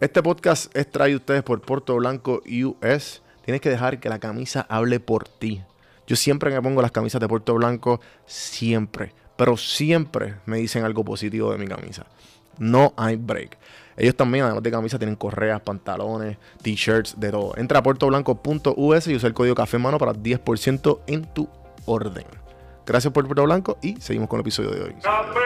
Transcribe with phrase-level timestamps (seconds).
[0.00, 3.20] Este podcast es traído ustedes por Puerto Blanco US.
[3.44, 5.62] Tienes que dejar que la camisa hable por ti.
[6.06, 11.04] Yo siempre me pongo las camisas de Puerto Blanco, siempre, pero siempre me dicen algo
[11.04, 12.06] positivo de mi camisa.
[12.56, 13.58] No hay break.
[13.98, 17.52] Ellos también, además de camisas, tienen correas, pantalones, t-shirts, de todo.
[17.58, 21.46] Entra a puertoblanco.us y usa el código café mano para 10% en tu
[21.84, 22.24] orden.
[22.86, 24.94] Gracias por Puerto Blanco y seguimos con el episodio de hoy.
[25.02, 25.40] Café,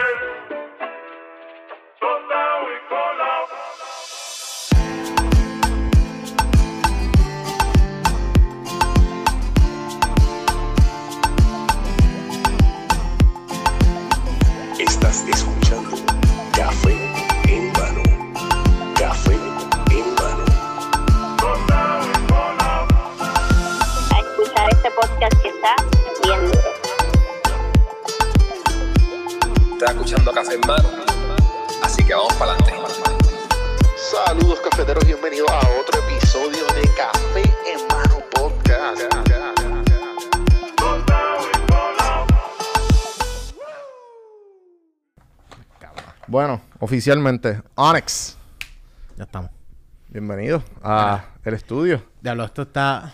[46.95, 48.37] oficialmente, Onyx,
[49.17, 49.51] Ya estamos.
[50.07, 52.01] bienvenido a el estudio.
[52.21, 53.11] Diablo, esto está.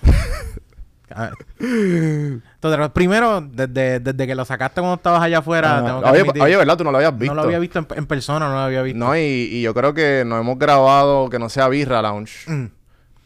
[1.14, 1.34] A ver.
[1.60, 6.10] Entonces, primero, desde, desde que lo sacaste cuando estabas allá afuera, Ah, tengo que
[6.40, 6.78] oye, oye, ¿verdad?
[6.78, 7.34] Tú no lo habías visto.
[7.34, 9.00] no lo había visto en, en persona, no lo había visto.
[9.00, 12.66] No, y, y yo creo que nos hemos grabado que no sea Birra Lounge Mm.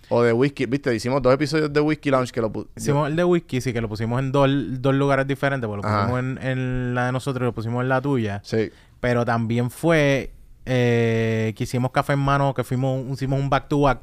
[0.10, 0.66] o de Whisky.
[0.68, 3.82] Viste, hicimos dos episodios de Whisky Lounge que lo Hicimos el de whisky, sí, que
[3.82, 4.50] lo pusimos en dos,
[4.82, 7.90] dos lugares diferentes, porque lo pusimos en, en la de nosotros y lo pusimos en
[7.90, 8.40] la tuya.
[8.46, 8.72] Sí.
[9.02, 10.32] Pero también fue
[10.66, 14.00] eh, que hicimos café en mano, que fuimos, hicimos un back to back,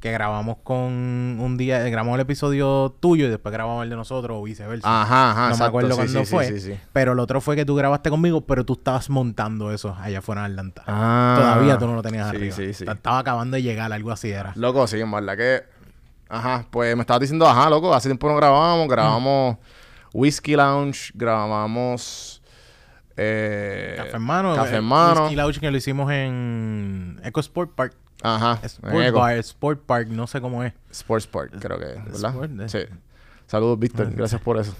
[0.00, 4.38] que grabamos con un día, grabamos el episodio tuyo y después grabamos el de nosotros
[4.40, 5.02] o viceversa.
[5.02, 5.40] Ajá, ajá.
[5.40, 6.58] no me exacto, acuerdo sí, cuándo sí, fue.
[6.58, 10.20] Sí, Pero el otro fue que tú grabaste conmigo, pero tú estabas montando eso allá
[10.20, 10.84] afuera en Atlanta.
[10.86, 11.36] Ah.
[11.38, 12.56] Todavía tú no lo tenías arriba.
[12.56, 12.86] sí, sí.
[12.88, 14.52] Estaba acabando de llegar, algo así era.
[14.56, 15.62] Loco, sí, en verdad que.
[16.30, 18.88] Ajá, pues me estabas diciendo, ajá, loco, hace tiempo no grabábamos.
[18.88, 19.58] Grabamos
[20.14, 22.39] Whisky Lounge, grabamos.
[23.16, 24.54] Eh, Café en mano.
[24.54, 25.22] Café eh, en mano.
[25.22, 27.94] Whisky Lounge que lo hicimos en Eco Sport Park.
[28.22, 28.60] Ajá.
[28.62, 29.12] Sport.
[29.12, 30.72] Bar, Sport Park, no sé cómo es.
[30.90, 32.30] Sports Park, creo que, ¿verdad?
[32.30, 32.68] Sport, eh.
[32.68, 32.78] Sí.
[33.46, 34.12] Saludos, Víctor.
[34.14, 34.74] Gracias por eso.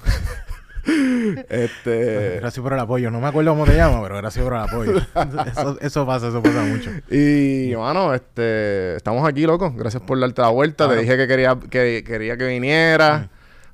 [1.49, 2.39] este.
[2.41, 3.11] Gracias por el apoyo.
[3.11, 4.93] No me acuerdo cómo te llamas, pero gracias por el apoyo.
[5.47, 6.91] eso, eso pasa, eso pasa mucho.
[7.11, 9.73] Y, mano, este, estamos aquí, loco.
[9.77, 10.89] Gracias por darte la vuelta.
[10.89, 13.29] Te dije que quería que, quería que vinieras.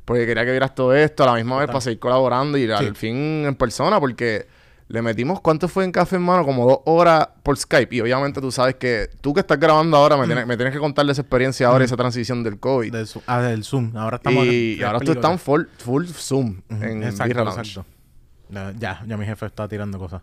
[0.06, 2.94] Porque quería que vieras todo esto a la misma vez para seguir colaborando y al
[2.94, 3.98] fin en persona.
[3.98, 4.46] Porque
[4.86, 6.44] le metimos, ¿cuánto fue en Café en Mano?
[6.44, 7.94] Como dos horas por Skype.
[7.96, 10.78] Y obviamente tú sabes que tú que estás grabando ahora me, tienes, me tienes que
[10.78, 12.92] contar de esa experiencia ahora, esa transición del COVID.
[12.92, 13.96] Del, ah, del Zoom.
[13.96, 17.84] Ahora estamos y, ahora tú estás en full, full Zoom en Exacto, exacto.
[18.48, 20.22] Ya, ya, ya mi jefe está tirando cosas.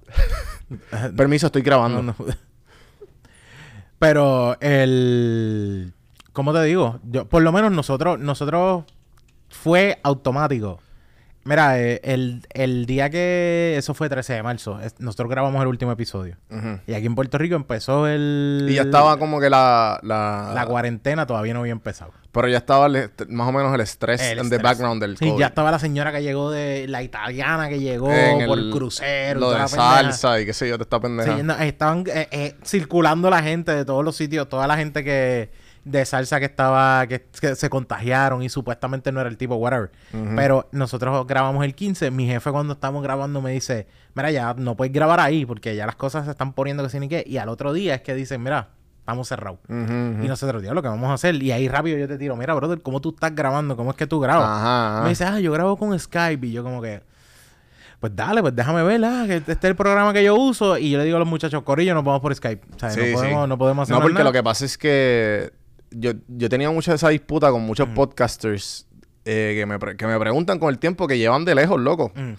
[1.18, 2.02] Permiso, estoy grabando.
[2.02, 2.26] No, no.
[4.00, 5.94] Pero el...
[6.32, 7.02] ¿Cómo te digo?
[7.04, 8.86] Yo, por lo menos nosotros, nosotros
[9.54, 10.80] fue automático.
[11.46, 13.76] Mira, eh, el, el día que...
[13.78, 14.80] Eso fue 13 de marzo.
[14.80, 16.38] es- nosotros grabamos el último episodio.
[16.88, 18.66] Y aquí en Puerto Rico empezó el...
[18.70, 20.00] Y ya estaba como que la...
[20.04, 22.14] La, La cuarentena todavía no había empezado.
[22.32, 25.40] Pero ya estaba el más o menos el estrés en the background del Sí, COVID.
[25.42, 26.88] ya estaba la señora que llegó de...
[26.88, 29.42] La italiana que llegó En por el- crucero.
[29.42, 29.96] Lo de la pendeja.
[29.96, 31.36] salsa y qué sé yo, te está pendeja.
[31.36, 35.04] Sí, no, estaban eh, eh, circulando la gente de todos los sitios, toda la gente
[35.04, 35.52] que
[35.86, 39.92] de salsa que estaba, que, que se contagiaron y supuestamente no era el tipo, whatever.
[40.36, 44.76] Pero nosotros grabamos el 15, mi jefe cuando estábamos grabando me dice, mira, ya no
[44.76, 47.24] puedes grabar ahí porque ya las cosas se están poniendo que sí ni qué.
[47.28, 49.60] Y al otro día es que dicen, mira, estamos cerrados.
[49.68, 49.74] Y
[50.28, 51.36] nosotros, tío, lo que vamos a hacer.
[51.44, 53.76] Y ahí rápido yo te tiro, mira, brother, ¿cómo tú estás grabando?
[53.76, 54.48] ¿Cómo es que tú grabas?
[54.48, 55.04] Ajá, ajá.
[55.04, 56.48] Me dice, ah, yo grabo con Skype.
[56.48, 57.02] Y yo como que,
[58.00, 60.78] pues dale, pues déjame ver, ah, que este es el programa que yo uso.
[60.78, 62.62] Y yo le digo a los muchachos, Corillo, nos vamos por Skype.
[62.76, 63.14] O sea, Sí, no, sí.
[63.16, 64.24] podemos, no podemos hacer No, porque nada.
[64.24, 65.52] lo que pasa es que
[65.96, 68.88] yo, yo tenía mucha esa disputa con muchos podcasters
[69.26, 72.12] eh, que, me, que me preguntan con el tiempo que llevan de lejos, loco.
[72.16, 72.34] Mm.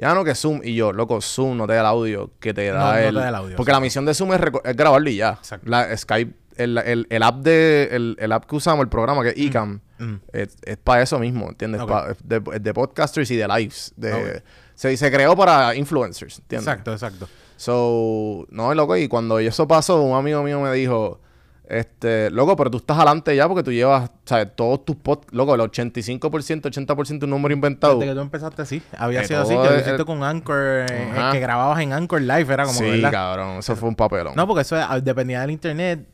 [0.00, 0.60] Ya no que Zoom.
[0.62, 3.14] Y yo, loco, Zoom no te da el audio que te da No, no el...
[3.14, 5.30] te da el audio, Porque la misión de Zoom es, es grabarlo y ya.
[5.30, 5.68] Exacto.
[5.68, 7.88] La Skype, el, el, el app de...
[7.90, 10.14] El, el app que usamos, el programa que es eCam, Mm.
[10.32, 11.82] es, para eso mismo, ¿entiendes?
[11.82, 13.92] Pa- es de, es de podcasters y de lives.
[13.96, 14.44] De,
[14.76, 16.68] se, se creó para influencers, ¿entiendes?
[16.68, 17.28] Exacto, exacto.
[17.56, 21.20] So, no, loco, y cuando eso pasó, un amigo mío me dijo,
[21.68, 24.48] este, loco, pero tú estás adelante ya porque tú llevas, ¿sabes?
[24.56, 27.98] Todos tus pod, loco, el 85%, 80% un número inventado.
[27.98, 28.82] Desde que tú empezaste así.
[28.96, 31.32] Había Que sido así, que lo hiciste con Anchor, eh, Ajá.
[31.32, 33.10] que grababas en Anchor Live, era como, sí, ¿verdad?
[33.12, 34.34] cabrón, eso fue un papelón.
[34.34, 36.06] No, porque eso ah, dependía del internet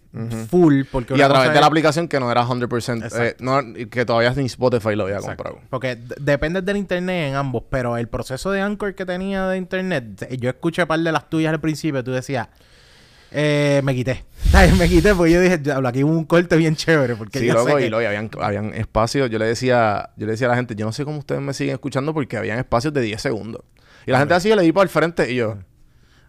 [0.48, 0.82] full.
[0.90, 4.32] Porque y a través de la aplicación que no era 100%, eh, no, que todavía
[4.34, 5.44] ni Spotify lo había Exacto.
[5.44, 5.66] comprado.
[5.70, 10.22] Porque depende del internet en ambos, pero el proceso de Anchor que tenía de internet,
[10.28, 12.48] eh, yo escuché un par de las tuyas al principio, tú decías,
[13.34, 14.24] eh, me quité.
[14.78, 17.16] Me quité porque yo dije, "Diablo, aquí un corte bien chévere.
[17.16, 19.28] Porque Sí, loco, y que- y habían, habían espacios.
[19.28, 21.52] Yo le decía, yo le decía a la gente, yo no sé cómo ustedes me
[21.52, 23.62] siguen escuchando porque habían espacios de 10 segundos.
[24.06, 25.58] Y la gente así yo le di para el frente y yo.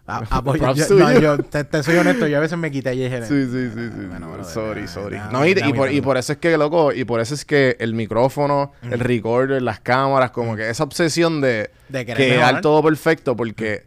[0.08, 2.56] Ah, ah, pues, yo, Props yo- no, yo te, te soy honesto, yo a veces
[2.58, 4.06] me quité y dije, Sí, sí, sí, sí.
[4.08, 5.18] bueno, bueno, sorry, sorry.
[5.32, 7.76] No, y, y por, y por eso es que, loco, y por eso es que
[7.80, 12.60] el micrófono, el recorder, las cámaras, como que esa obsesión de, De quedar mejorar.
[12.60, 13.84] todo perfecto, porque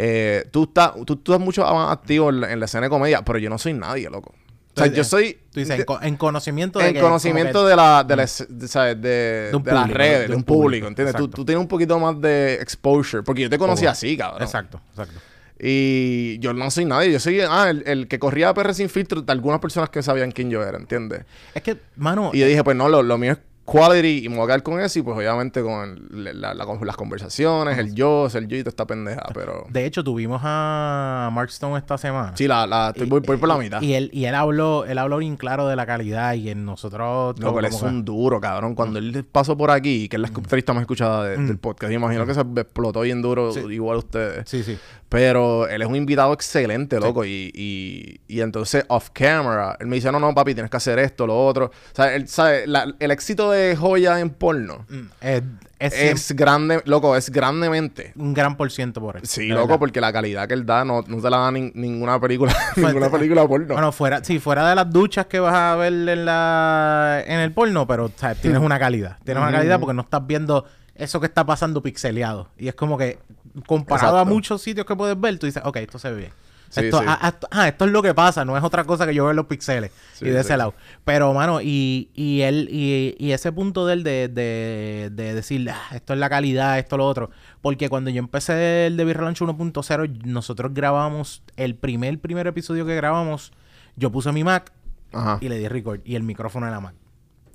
[0.00, 2.90] eh, tú, estás, tú, tú estás mucho más activo en la, en la escena de
[2.90, 4.30] comedia, pero yo no soy nadie, loco.
[4.30, 5.38] O sea, Entonces, yo soy...
[5.52, 8.68] Tú dices, en, co- en conocimiento de en que- conocimiento de la de, la- de,
[8.68, 9.00] ¿sabes?
[9.02, 11.16] de, De un de las redes, de un público, público, ¿entiendes?
[11.16, 13.90] Tú, tú tienes un poquito más de exposure, porque yo te conocí Oh.
[13.90, 14.42] así, cabrón.
[14.42, 15.18] Exacto, exacto.
[15.60, 19.22] Y yo no soy nadie, yo soy ah, el, el que corría PR sin filtro
[19.22, 21.24] de algunas personas que sabían quién yo era, ¿entiendes?
[21.54, 23.38] Es que, mano, Y yo dije, pues no, lo, lo mío es
[23.70, 26.64] quality y me voy a quedar con eso y pues obviamente con el- la- la-
[26.64, 29.66] las conversaciones, el yo, el yo y toda esta pendeja, pero...
[29.68, 32.32] de hecho, tuvimos a Mark Stone esta semana.
[32.36, 33.82] Sí, la, la, estoy, voy, voy por la mitad.
[33.82, 37.38] Y él, y él habló, él habló bien claro de la calidad y en nosotros
[37.38, 38.74] No, pero él es que- un duro, cabrón.
[38.74, 41.96] Cuando él pasó por aquí, que es la entrevista más escuchada de- del podcast, yo
[41.98, 43.60] imagino que se explotó bien duro, Sí.
[43.70, 44.48] igual a ustedes.
[44.48, 44.78] Sí, sí.
[45.08, 47.24] Pero él es un invitado excelente, loco.
[47.24, 50.98] Y, y, y entonces, off camera, él me dice, no, no, papi, tienes que hacer
[50.98, 51.66] esto, lo otro.
[51.66, 55.42] O sea, él sabe, la- el éxito de Joya en porno Mm, Es,
[55.78, 55.94] es
[56.30, 58.12] es grande, loco, es grandemente.
[58.16, 59.22] un gran por ciento por él.
[59.26, 59.78] Sí, loco, verdad.
[59.78, 63.08] porque la calidad que él da no, no se la da nin- ninguna película, ninguna
[63.10, 63.74] película porno.
[63.74, 67.52] Bueno, fuera, sí, fuera de las duchas que vas a ver en la en el
[67.52, 69.16] porno, pero sea, tienes una calidad.
[69.24, 72.48] Tienes una calidad porque no estás viendo eso que está pasando pixeleado.
[72.58, 73.18] Y es como que
[73.66, 76.32] comparado a muchos sitios que puedes ver, tú dices, ok, esto se ve bien.
[76.70, 77.04] Sí, esto, sí.
[77.08, 79.24] ah, ah, esto- ah, esto es lo que pasa, no es otra cosa que yo
[79.24, 80.74] veo en los pixeles Sí, y de ese lado.
[81.04, 85.66] Pero, mano, y, y él, y, y ese punto de él de, de, de decir,
[85.70, 87.30] "Ah, esto es la calidad, esto lo otro.
[87.62, 92.94] Porque cuando yo empecé el de Virrelancho 1.0, nosotros grabamos el primer, primer episodio que
[92.94, 93.52] grabamos,
[93.96, 94.70] yo puse mi Mac
[95.14, 95.38] Ajá.
[95.40, 96.94] y le di record y el micrófono de la Mac.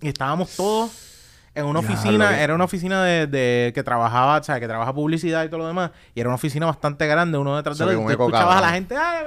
[0.02, 0.90] Y estábamos todos
[1.56, 4.92] en una oficina, que- era una oficina de, de- que trabajaba, o sea, que trabaja
[4.94, 8.02] publicidad y todo lo demás, y era una oficina bastante grande, uno detrás de otro.
[8.02, 9.24] y tú escuchabas a la gente, "Ah,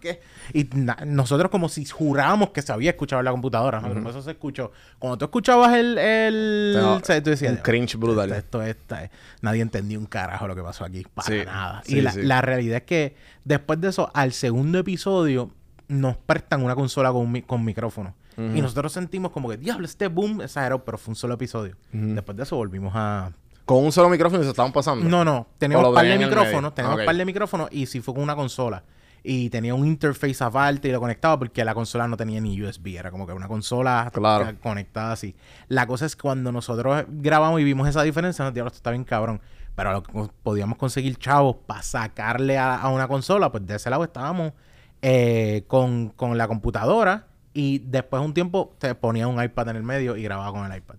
[0.00, 0.20] ¿qué?".
[0.52, 0.68] y
[1.06, 3.92] nosotros como si jurábamos que se había escuchado en la computadora, ¿no?
[3.92, 4.70] Como eso se escuchó.
[4.98, 8.32] Cuando tú escuchabas el, el No, o sea, tú decías, un cringe brutal.
[8.32, 9.10] Esto, esto es-
[9.40, 11.82] nadie entendió un carajo lo que pasó aquí, para Sí, nada.
[11.84, 12.22] sí, y la, sí.
[12.22, 15.50] la realidad es que después de eso, al segundo episodio,
[15.88, 18.14] nos prestan una consola con, mi- con micrófono.
[18.36, 21.76] Y nosotros sentimos como que, diablo, este boom exagerado, pero fue un solo episodio.
[21.92, 23.30] Después de eso volvimos a...
[23.64, 25.08] Con un solo micrófono se estaban pasando.
[25.08, 28.12] No, no, teníamos un par de micrófonos, teníamos un par de micrófonos y sí fue
[28.14, 28.82] con una consola.
[29.26, 32.88] Y tenía un interface aparte y lo conectaba porque la consola no tenía ni USB,
[32.98, 34.52] era como que una consola Claro.
[34.62, 35.34] conectada así.
[35.68, 38.90] La cosa es que cuando nosotros grabamos y vimos esa diferencia, nos diablo, esto está
[38.90, 39.40] bien cabrón.
[39.74, 43.88] Pero lo que podíamos conseguir chavos para sacarle a, a una consola, pues de ese
[43.88, 44.52] lado estábamos
[45.00, 49.76] eh, con, con la computadora y después de un tiempo te ponía un iPad en
[49.76, 50.96] el medio y grababa con el iPad.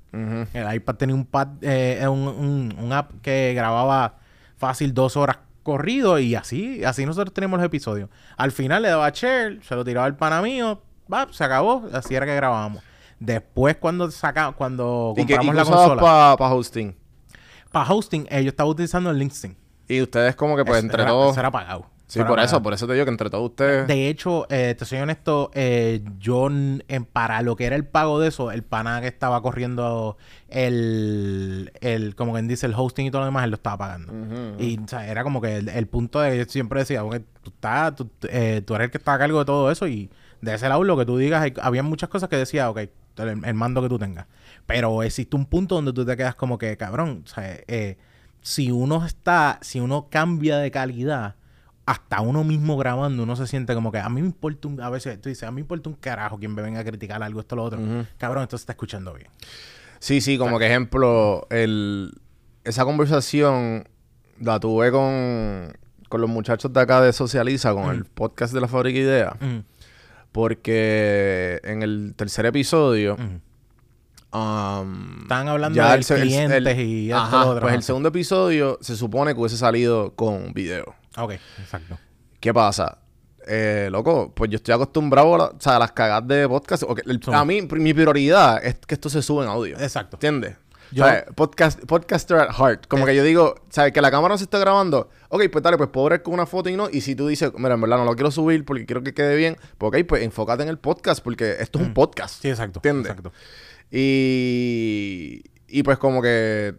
[0.53, 4.15] El iPad tenía un pad, eh, un, un- un app que grababa
[4.57, 8.09] fácil dos horas corrido y así, así nosotros teníamos los episodios.
[8.37, 10.81] Al final le daba share, se lo tiraba al pana mío,
[11.11, 12.81] va, se acabó, así era que grabábamos.
[13.19, 16.95] Después cuando saca, cuando ¿Y qué y compramos qué la consola para hosting?
[17.71, 19.57] para hosting, eh, yo estaba utilizando el LinkedIn.
[19.87, 21.31] Y ustedes como que pues Eso entre era- todos...
[21.31, 21.85] eso era pagado.
[22.07, 23.87] Sí, por eso, por eso te digo que entre todos ustedes...
[23.87, 28.19] De hecho, eh, te soy honesto, eh, yo en, para lo que era el pago
[28.19, 30.15] de eso, el pana que estaba corriendo
[30.49, 34.13] el, el, como quien dice, el hosting y todo lo demás, él lo estaba pagando.
[34.59, 37.49] Y o sea, era como que el, el punto de yo siempre decía, "Ok, tú,
[37.49, 40.09] estás, tú, eh, tú eres el que está a cargo de todo eso y
[40.41, 42.77] de ese lado lo que tú digas, hay- había muchas cosas que decía, ok,
[43.17, 44.27] el, el mando que tú tengas.
[44.65, 47.57] Pero existe un punto donde tú te quedas como que, cabrón, o sea,
[48.41, 51.35] si uno está, si uno cambia de calidad,
[51.85, 54.89] hasta uno mismo grabando, uno se siente como que a mí me importa un, a
[54.89, 57.39] veces tú dices, a mí me importa un carajo quien me venga a criticar algo,
[57.39, 57.79] esto, lo otro.
[58.17, 59.27] Cabrón, esto se está escuchando bien.
[59.99, 62.11] Sí, sí, como que ejemplo, el,
[62.63, 63.87] esa conversación
[64.39, 65.73] la tuve con,
[66.09, 69.37] con los muchachos de acá de Socializa, con el podcast de la Fábrica Idea,
[70.31, 73.15] porque en el tercer episodio...
[73.15, 73.39] um,
[75.21, 77.61] Estaban hablando ya de el- clientes el- y esto, Ajá, lo otro.
[77.61, 80.93] Pues el segundo episodio se supone que hubiese salido con video.
[81.17, 81.97] Ok, exacto.
[82.39, 82.99] ¿Qué pasa?
[83.47, 86.83] Eh, loco, pues yo estoy acostumbrado a, la- o sea, a las cagadas de podcast.
[86.83, 89.77] Ok, el- a mí, mi prioridad es que esto se sube en audio.
[89.79, 90.15] Exacto.
[90.17, 90.57] ¿Entiendes?
[90.91, 92.87] Yo- O sea, podcast, podcaster at heart.
[92.87, 93.07] Como Eh.
[93.11, 93.91] que yo digo, ¿sabes?
[93.91, 95.09] Que la cámara no se está grabando.
[95.29, 96.89] Ok, pues dale, pues puedo ver con una foto y no.
[96.91, 99.35] Y si tú dices, mira, en verdad no lo quiero subir porque quiero que quede
[99.35, 102.37] bien, pues ok, pues enfócate en el podcast porque esto es un podcast.
[102.37, 102.41] Mm.
[102.41, 102.77] Sí, exacto.
[102.79, 103.11] ¿Entiendes?
[103.11, 103.31] Exacto.
[103.91, 106.75] Y, Y pues como que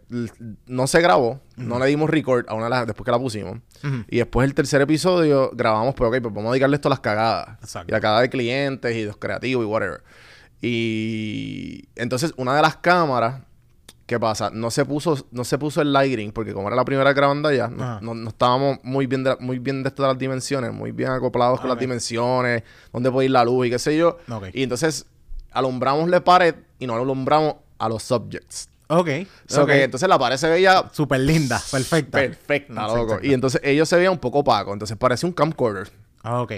[0.66, 3.58] no se grabó, no le dimos record a una de las, después que la pusimos.
[3.82, 4.04] Ujú.
[4.08, 7.00] Y después el tercer episodio grabamos, pues ok, pues vamos a dedicarle esto a las
[7.00, 7.58] cagadas.
[7.62, 7.88] Exacto.
[7.88, 10.02] Y la cagada de clientes y los creativos y whatever.
[10.80, 13.42] Y entonces una de las cámaras,
[14.06, 14.50] ¿qué pasa?
[14.50, 17.68] No se puso, no se puso el lighting, porque como era la primera grabando ya,
[17.68, 20.92] no, no- no estábamos muy bien de, muy bien de esto de las dimensiones, muy
[20.92, 21.74] bien acoplados con Ok.
[21.74, 22.62] las dimensiones,
[22.92, 24.18] dónde puede ir la luz y qué sé yo.
[24.30, 24.46] Ok.
[24.52, 25.06] Y entonces
[25.50, 28.68] alumbramos la pared y no alumbramos a los subjects.
[28.88, 29.08] Ok.
[29.48, 29.68] So ok.
[29.68, 32.18] que entonces la pared se veía Súper linda, perfecta.
[32.18, 33.02] perfecta, loco.
[33.04, 33.26] exacto.
[33.26, 35.88] Y entonces ellos se veían un poco opacos, entonces parece un camcorder.
[36.22, 36.52] Ah, Ok,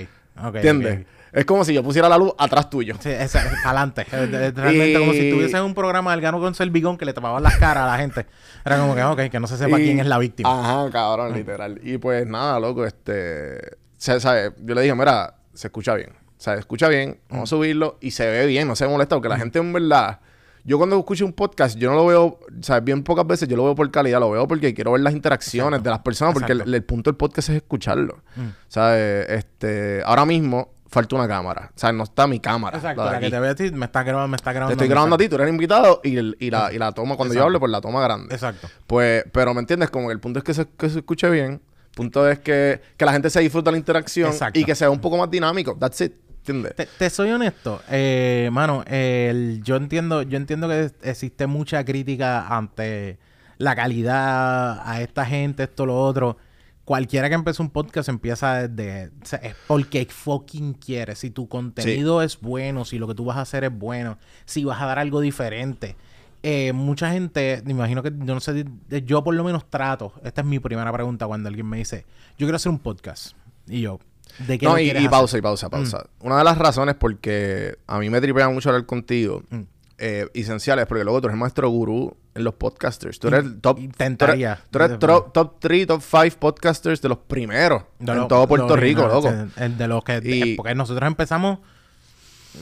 [0.44, 0.54] ok.
[0.56, 1.06] ¿Entiendes?
[1.30, 2.96] Es como si yo pusiera la luz atrás tuyo.
[3.00, 4.04] Sí, esa- adelante.
[4.04, 7.56] Realmente como si Y- tuviese un programa del gano con Selvigón que le tapaban las
[7.58, 8.24] caras a la gente.
[8.64, 10.48] Era como que, ok, que no se sepa Y- quién es la víctima.
[10.58, 11.80] Ajá, cabrón, literal.
[11.82, 13.76] Y pues nada, loco, este.
[13.98, 14.52] ¿sabe?
[14.64, 16.10] Yo le dije, mira, se escucha bien.
[16.10, 19.16] O sea, se escucha bien, vamos a subirlo y se ve bien, no se molesta,
[19.16, 20.20] porque la gente en verdad.
[20.68, 23.56] Yo cuando escucho un podcast, yo no lo veo, o sea, bien pocas veces yo
[23.56, 26.52] lo veo por calidad, lo veo porque quiero ver las interacciones de las personas, porque
[26.52, 28.18] el, punto del podcast es escucharlo.
[28.36, 28.48] Mm.
[28.68, 29.30] ¿Sabes?
[29.30, 31.70] Este, ahora mismo falta una cámara.
[31.74, 32.76] O sea, no está mi cámara.
[32.76, 34.76] Exacto, la que te ve a ti me está grabando, me está grabando.
[34.76, 37.16] Te estoy grabando a ti, tú eres invitado y, el- y la, y la toma,
[37.16, 38.34] cuando yo hable, pues la toma grande.
[38.34, 38.68] Exacto.
[38.86, 39.88] Pues, pero ¿me entiendes?
[39.88, 41.62] Como que el punto es que se, que se escuche bien.
[41.62, 44.60] El punto es que, que la gente se disfruta la interacción Exacto.
[44.60, 45.78] y que sea un poco más dinámico.
[45.80, 46.12] That's it.
[46.52, 46.74] ¿Entiendes?
[46.76, 52.48] Te, te soy honesto, eh, mano, el- yo entiendo, yo entiendo que existe mucha crítica
[52.48, 53.18] ante
[53.58, 56.36] la calidad a esta gente, esto, lo otro.
[56.84, 59.08] Cualquiera que empiece un podcast empieza desde...
[59.22, 61.14] o sea, es porque fucking quiere.
[61.16, 64.64] Si tu contenido es bueno, si lo que tú vas a hacer es bueno, si
[64.64, 65.96] vas a dar algo diferente.
[66.42, 68.64] Eh, mucha gente, me imagino que, yo no sé,
[69.04, 72.06] yo por lo menos trato, esta es mi primera pregunta cuando alguien me dice,
[72.38, 73.32] yo quiero hacer un podcast.
[73.66, 73.98] Y yo,
[74.46, 76.06] ¿de qué No, y, pausa, y pausa, pausa.
[76.20, 79.60] Una de las razones porque a mí me tripea mucho hablar contigo, Mm.
[79.98, 83.18] eh, esenciales, porque luego tú eres maestro gurú en los podcasters.
[83.18, 83.80] Tú eres el top.
[83.80, 84.60] Intentaría.
[84.70, 88.18] Tú eres, tú eres tro- top 3, top 5 podcasters de los primeros De en
[88.18, 89.28] lo- todo Puerto lo Rico, loco.
[89.30, 90.20] sí, el de los que...
[90.22, 91.58] Y- porque nosotros empezamos...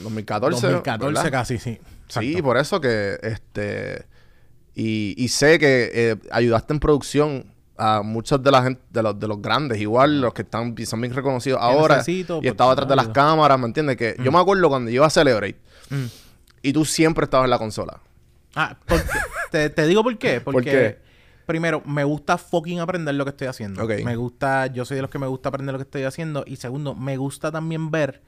[0.01, 0.67] 2014.
[0.67, 1.31] 2014 ¿verdad?
[1.31, 1.79] casi, sí.
[2.07, 2.43] Sí, Exacto.
[2.43, 4.05] por eso que este
[4.75, 7.45] y, y sé que eh, ayudaste en producción
[7.77, 11.01] a muchos de la gente, de los, de los grandes, igual los que están son
[11.01, 11.97] bien reconocidos ahora.
[11.97, 13.97] necesito, Y estaba porque detrás de las cámaras, ¿me entiendes?
[13.97, 16.05] Que yo me acuerdo cuando yo iba a Celebrate Mm.
[16.63, 17.99] y tú siempre estabas en la consola.
[18.55, 19.03] Ah, porque-
[19.51, 20.41] te, te digo por qué.
[20.41, 20.97] ¿Por Porque, qué?
[21.45, 23.85] primero, me gusta fucking aprender lo que estoy haciendo.
[23.87, 26.43] Me gusta, yo soy de los que me gusta aprender lo que estoy haciendo.
[26.47, 28.21] Y segundo, me gusta también ver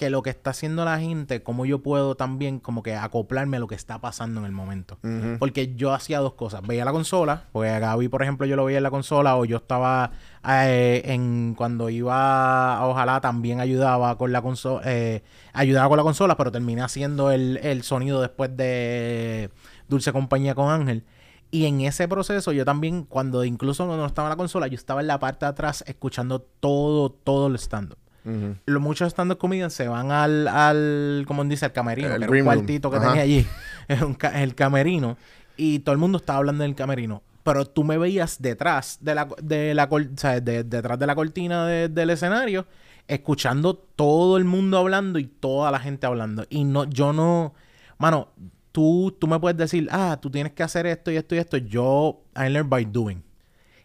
[0.00, 3.60] que lo que está haciendo la gente, cómo yo puedo también como que acoplarme a
[3.60, 4.98] lo que está pasando en el momento.
[5.38, 6.62] Porque yo hacía dos cosas.
[6.62, 9.44] Veía la consola, porque a Gaby, por ejemplo, yo lo veía en la consola, o
[9.44, 10.12] yo estaba
[10.48, 14.80] eh, en cuando iba a Ojalá también ayudaba con la consola,
[15.52, 19.50] ayudaba con la consola, pero terminé haciendo el, el sonido después de
[19.86, 21.04] Dulce Compañía con Ángel.
[21.50, 25.02] Y en ese proceso yo también, cuando incluso no estaba en la consola, yo estaba
[25.02, 27.98] en la parte de atrás escuchando todo, todo el stand-up.
[28.66, 32.26] Los muchos stand-up comedians se van al, al, como dice, al camerino, El que era
[32.26, 32.54] un green room.
[32.56, 33.06] cuartito que Ajá.
[33.08, 33.46] tenía allí,
[34.34, 35.16] el camerino,
[35.56, 37.22] y todo el mundo estaba hablando del camerino.
[37.42, 41.14] Pero tú me veías detrás de la, de la o sea, de- detrás de la
[41.14, 42.66] cortina de- del escenario,
[43.08, 46.44] escuchando todo el mundo hablando y toda la gente hablando.
[46.50, 47.54] Y no, yo no,
[47.98, 48.28] mano,
[48.72, 51.56] tú, tú me puedes decir, ah, tú tienes que hacer esto y esto y esto.
[51.56, 53.22] Yo, I learn by doing.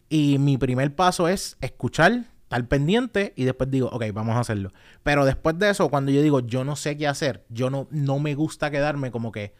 [0.10, 4.72] Y mi primer paso es escuchar, estar pendiente y después digo, ok, vamos a hacerlo.
[5.04, 8.20] Pero después de eso, cuando yo digo, yo no sé qué hacer, yo no, no
[8.20, 9.54] me gusta quedarme como que,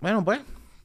[0.00, 0.40] bueno, pues,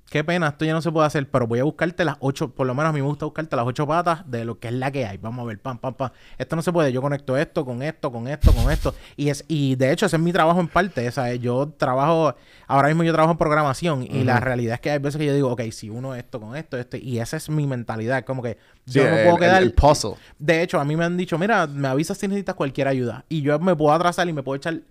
[0.10, 2.66] qué pena, esto ya no se puede hacer, pero voy a buscarte las ocho, por
[2.68, 4.92] lo menos a mí me gusta buscarte las ocho patas de lo que es la
[4.92, 5.18] que hay.
[5.18, 6.12] Vamos a ver, pam, pam, pam.
[6.38, 8.94] Esto no se puede, yo conecto esto con esto, con esto, con esto.
[9.18, 11.12] Y es y de hecho ese es mi trabajo en parte.
[11.12, 12.36] Sea, yo trabajo,
[12.68, 15.34] ahora mismo yo trabajo en programación y la realidad es que hay veces que yo
[15.34, 18.58] digo, ok, si uno esto con esto, esto, y esa es mi mentalidad, como que
[18.86, 19.64] yo no puedo el- quedar...
[19.64, 20.16] el puzzle.
[20.40, 23.26] De hecho, a mí me han dicho, mira, me avisas si necesitas cualquier ayuda.
[23.28, 24.82] Y yo me puedo atrasar y me puedo echar,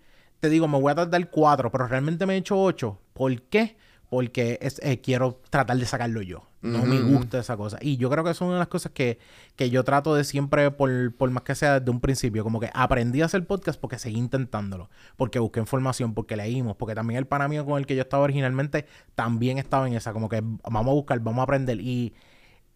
[0.41, 2.99] te digo, me voy a tardar cuatro, pero realmente me he hecho ocho.
[3.13, 3.77] ¿Por qué?
[4.15, 6.47] Porque es, eh, quiero tratar de sacarlo yo.
[6.63, 7.79] No me gusta esa cosa.
[7.81, 9.19] Y yo creo que es una de las cosas que,
[9.57, 12.71] que yo trato de siempre, por, por más que sea desde un principio, como que
[12.73, 14.89] aprendí a hacer podcast porque seguí intentándolo.
[15.17, 18.23] Porque busqué información, porque leímos, porque también el pana mío con el que yo estaba
[18.23, 21.81] originalmente también estaba en esa, como que vamos a buscar, vamos a aprender.
[21.81, 22.15] Y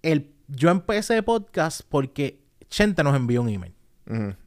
[0.03, 3.75] el, yo empecé podcast porque Chente nos envió un email.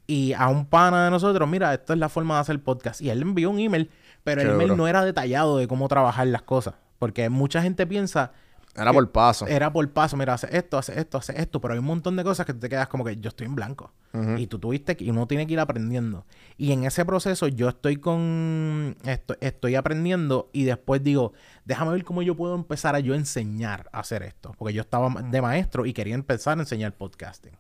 [0.08, 3.00] Y a un pana de nosotros, mira, esta es la forma de hacer podcast.
[3.00, 3.90] Y él le envió un email,
[4.24, 4.78] pero el email duro.
[4.78, 6.76] no era detallado de cómo trabajar las cosas.
[7.00, 8.32] Porque mucha gente piensa
[8.76, 9.48] Era por paso.
[9.48, 12.24] Era por paso, mira, hace esto, hace esto, hace esto, pero hay un montón de
[12.24, 13.92] cosas que tú te quedas como que yo estoy en blanco.
[14.38, 16.26] Y tú tuviste que, y uno tiene que ir aprendiendo.
[16.58, 21.34] Y en ese proceso yo estoy con, esto, estoy aprendiendo y después digo,
[21.66, 24.54] déjame ver cómo yo puedo empezar a yo enseñar a hacer esto.
[24.58, 27.54] Porque yo estaba de maestro y quería empezar a enseñar podcasting.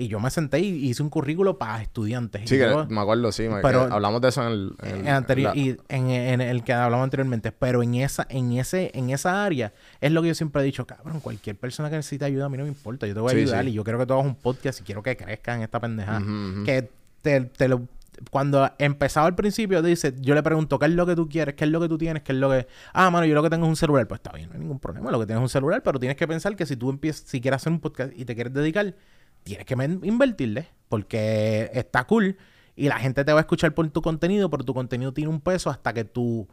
[0.00, 2.42] Y yo me senté y hice un currículo para estudiantes.
[2.48, 3.48] Sí, que yo- me acuerdo, sí.
[3.48, 4.72] me- pero- hablamos de eso en el...
[4.84, 8.52] en- en anterior la- y en, en el que hablamos anteriormente pero en esa en
[8.52, 11.96] ese en esa área es lo que yo siempre he dicho cabrón cualquier persona que
[11.96, 13.70] necesite ayuda a mí no me importa yo te voy a Sí, ayudar sí.
[13.70, 16.18] y yo quiero que tú hagas un podcast y quiero que crezca en esta pendeja
[16.18, 16.64] Ujú, ujú.
[16.64, 16.88] que
[17.22, 17.82] te, te lo
[18.30, 21.54] cuando empezaba al principio te dice yo le pregunto qué es lo que tú quieres
[21.56, 23.50] qué es lo que tú tienes qué es lo que ah mano yo lo que
[23.50, 25.42] tengo es un celular pues está bien no hay ningún problema lo que tienes es
[25.44, 28.12] un celular pero tienes que pensar que si tú empiezas si quieres hacer un podcast
[28.16, 28.94] y te quieres dedicar
[29.42, 32.36] tienes que invertirle porque está cool
[32.76, 35.40] y la gente te va a escuchar por tu contenido, pero tu contenido tiene un
[35.40, 36.48] peso hasta que tu,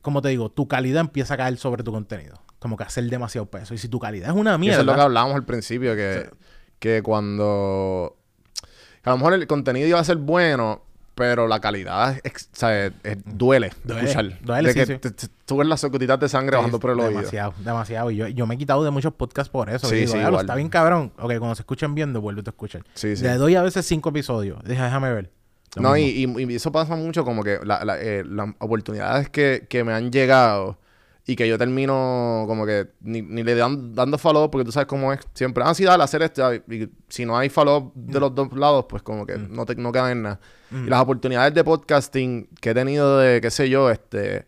[0.00, 2.42] como te digo, tu calidad empieza a caer sobre tu contenido.
[2.58, 3.74] Como que hacer demasiado peso.
[3.74, 5.94] Y si tu calidad es una Y eso mierda, es lo que hablábamos al principio,
[5.94, 6.30] que,
[6.78, 8.16] que cuando...
[9.02, 10.82] a lo mejor el contenido iba a ser bueno,
[11.14, 14.38] pero la calidad o sea, es- es- duele, Duele, escuchar.
[14.42, 14.98] duele, de sí, que sí.
[14.98, 17.10] te- te- tú ves las gotitas de sangre Sí, bajando por el oído.
[17.18, 18.10] demasiado, demasiado.
[18.10, 19.86] Y yo, yo me he quitado de muchos podcasts por eso.
[19.88, 20.44] Sí, Y digo, sí, "Diablo, igual.
[20.46, 21.12] está bien cabrón.
[21.18, 22.82] Ok, cuando se escuchen bien, vuelve a escuchar.
[22.94, 23.22] Sí, sí.
[23.24, 24.58] Le doy a veces cinco episodios.
[24.64, 25.30] Dije, déjame ver.
[25.76, 29.28] Lo No, y, y- y eso pasa mucho como que la- la- eh, las oportunidades
[29.28, 30.78] que, que me han llegado
[31.26, 34.86] y que yo termino como que ni, ni le dan dando follow porque tú sabes
[34.86, 35.64] cómo es siempre.
[35.66, 36.54] Ah, sí, dale, hacer esto.
[36.54, 39.90] Y si no hay follow de los dos lados, pues como que no, te, no
[39.90, 40.40] queda en nada.
[40.70, 44.44] Y las oportunidades de podcasting que he tenido de, qué sé yo, este...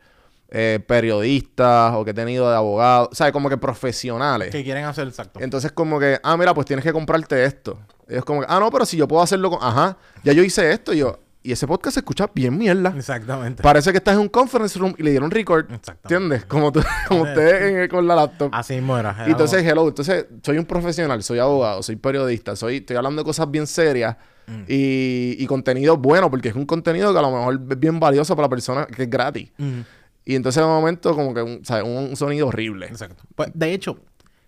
[0.48, 3.32] eh, periodistas o que he tenido de abogados, ¿sabes?
[3.32, 4.50] Como que profesionales.
[4.50, 5.40] Que quieren hacer exacto.
[5.40, 7.78] Entonces, como que, ah, mira, pues tienes que comprarte esto.
[8.06, 9.58] Es como que, ah, no, pero si yo puedo hacerlo con.
[9.62, 10.92] Ajá, ya yo hice esto.
[10.92, 12.92] Y yo, y ese podcast se escucha bien mierda.
[12.96, 13.62] Exactamente.
[13.62, 15.64] Parece que estás en un conference room y le dieron record.
[15.72, 16.14] Exactamente.
[16.14, 16.44] ¿Entiendes?
[16.46, 18.50] Como, tú, como ustedes en- con la laptop.
[18.52, 19.24] Así mismo era.
[19.26, 23.24] Y entonces, hello, entonces soy un profesional, soy abogado, soy periodista, soy, estoy hablando de
[23.26, 24.16] cosas bien serias
[24.48, 24.62] Mm.
[24.68, 28.36] y, y contenido bueno, porque es un contenido que a lo mejor es bien valioso
[28.36, 29.50] para la persona que es gratis.
[29.58, 29.82] Ujú.
[30.24, 31.82] Y entonces de momento como que un, ¿sabes?
[31.84, 32.86] un sonido horrible.
[32.86, 33.24] Exacto.
[33.34, 33.98] Pues, de hecho,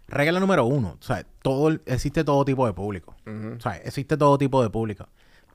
[0.06, 3.16] regla número uno, o sea, todo, existe todo tipo de público.
[3.56, 5.08] O sea, existe todo tipo de público.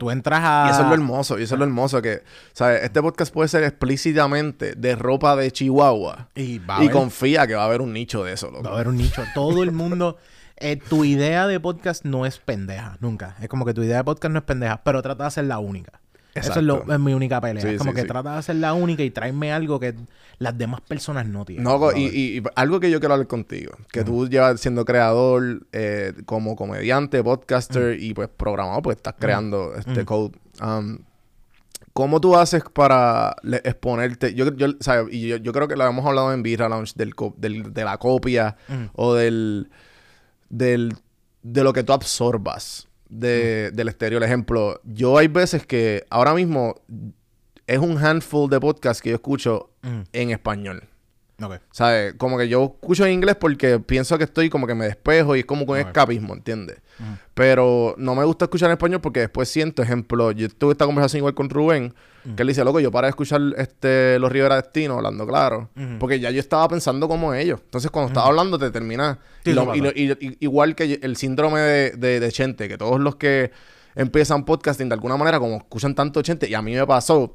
[0.04, 0.66] Tú entras a...
[0.68, 2.84] Y eso es lo hermoso, y eso es lo hermoso que, ¿sabes?
[2.84, 6.28] Este podcast puede ser explícitamente de ropa de Chihuahua.
[6.36, 8.64] Y va a Y haber- confía que va a haber un nicho de eso, loco.
[8.64, 9.24] Va a haber un nicho.
[9.34, 10.18] Todo el mundo...
[10.58, 13.36] eh, tu idea de podcast no es pendeja, nunca.
[13.42, 15.60] Es como que tu idea de podcast no es pendeja, pero trata de ser la
[15.60, 16.00] única.
[16.36, 16.94] Eso es, lo- Exacto.
[16.94, 17.62] es mi única pelea.
[17.62, 18.08] Sí, es como sí, que sí.
[18.08, 19.94] trata de ser la única y tráeme algo que
[20.40, 21.64] las demás personas no tienen.
[21.64, 25.66] No, y, y- y algo que yo quiero hablar contigo, que tú llevas siendo creador,
[25.74, 30.32] eh, como comediante, podcaster y pues programador, pues estás creando este code.
[30.62, 31.00] Um,
[31.94, 34.34] ¿Cómo tú haces para exponerte?
[34.34, 35.14] Yo, yo, ¿sabes?
[35.14, 38.00] Y yo, yo creo que lo hemos hablado en Birra Lounge del, del- de la
[38.00, 38.56] copia
[38.96, 39.70] o del,
[40.50, 40.96] del
[41.44, 42.88] de lo que tú absorbas
[43.20, 44.24] de, del exterior.
[44.24, 46.76] Ejemplo, yo hay veces que ahora mismo
[47.68, 50.02] es un handful de podcasts que yo escucho Mm.
[50.14, 50.84] en español.
[51.42, 51.56] Ok.
[51.72, 52.14] ¿Sabes?
[52.18, 55.40] Como que yo escucho en inglés porque pienso que estoy como que me despejo y
[55.40, 55.88] es como con Ok.
[55.88, 56.78] escapismo, ¿entiendes?
[57.34, 61.20] Pero no me gusta escuchar en español porque después siento, ejemplo, yo tuve esta conversación
[61.20, 61.94] igual con Rubén,
[62.36, 65.70] que él dice, loco, yo para de escuchar este, los Rivera Destino, hablando claro,
[66.00, 67.60] porque ya yo estaba pensando como ellos.
[67.66, 69.18] Entonces, cuando estaba hablando, te termina.
[69.44, 70.26] Sí, y lo- eso y lo- pasa.
[70.26, 73.52] y- y- igual que el síndrome de, de, de Chente, que todos los que
[73.96, 77.34] empiezan podcasting de alguna manera, como escuchan tanto Chente, y a mí me pasó.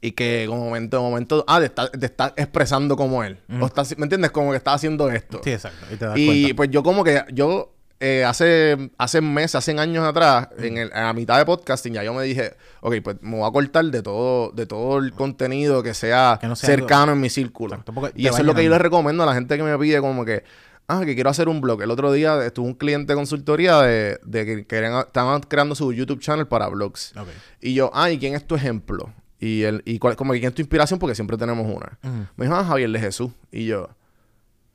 [0.00, 3.38] Y que como momento, de momento, ah, te está, te está expresando como él.
[3.60, 4.30] O está, ¿Me entiendes?
[4.30, 5.40] Como que está haciendo esto.
[5.44, 5.86] Sí, exacto.
[5.92, 10.04] Y te das y pues yo como que, yo eh, hace, hace meses, hace años
[10.04, 13.38] atrás, en, el- en la mitad de podcasting, ya yo me dije, ok, pues me
[13.38, 16.80] voy a cortar de todo, de todo el contenido que sea, Que no sea algo-
[16.86, 17.74] cercano en mi círculo.
[17.76, 20.00] Exacto, y eso es lo que yo les recomiendo a la gente que me pide
[20.00, 20.44] como que,
[20.88, 21.80] ah, que quiero hacer un blog.
[21.82, 25.90] El otro día estuvo un cliente de consultoría de, de que querían, estaban creando su
[25.94, 27.14] YouTube channel para blogs.
[27.62, 29.14] Y yo, ah, ¿y quién es tu ejemplo?
[29.44, 31.98] Y, el, y cuál, como que quién es tu inspiración, porque siempre tenemos una.
[32.36, 33.30] Me dijo, ah, Javier de Jesús.
[33.52, 33.90] Y yo,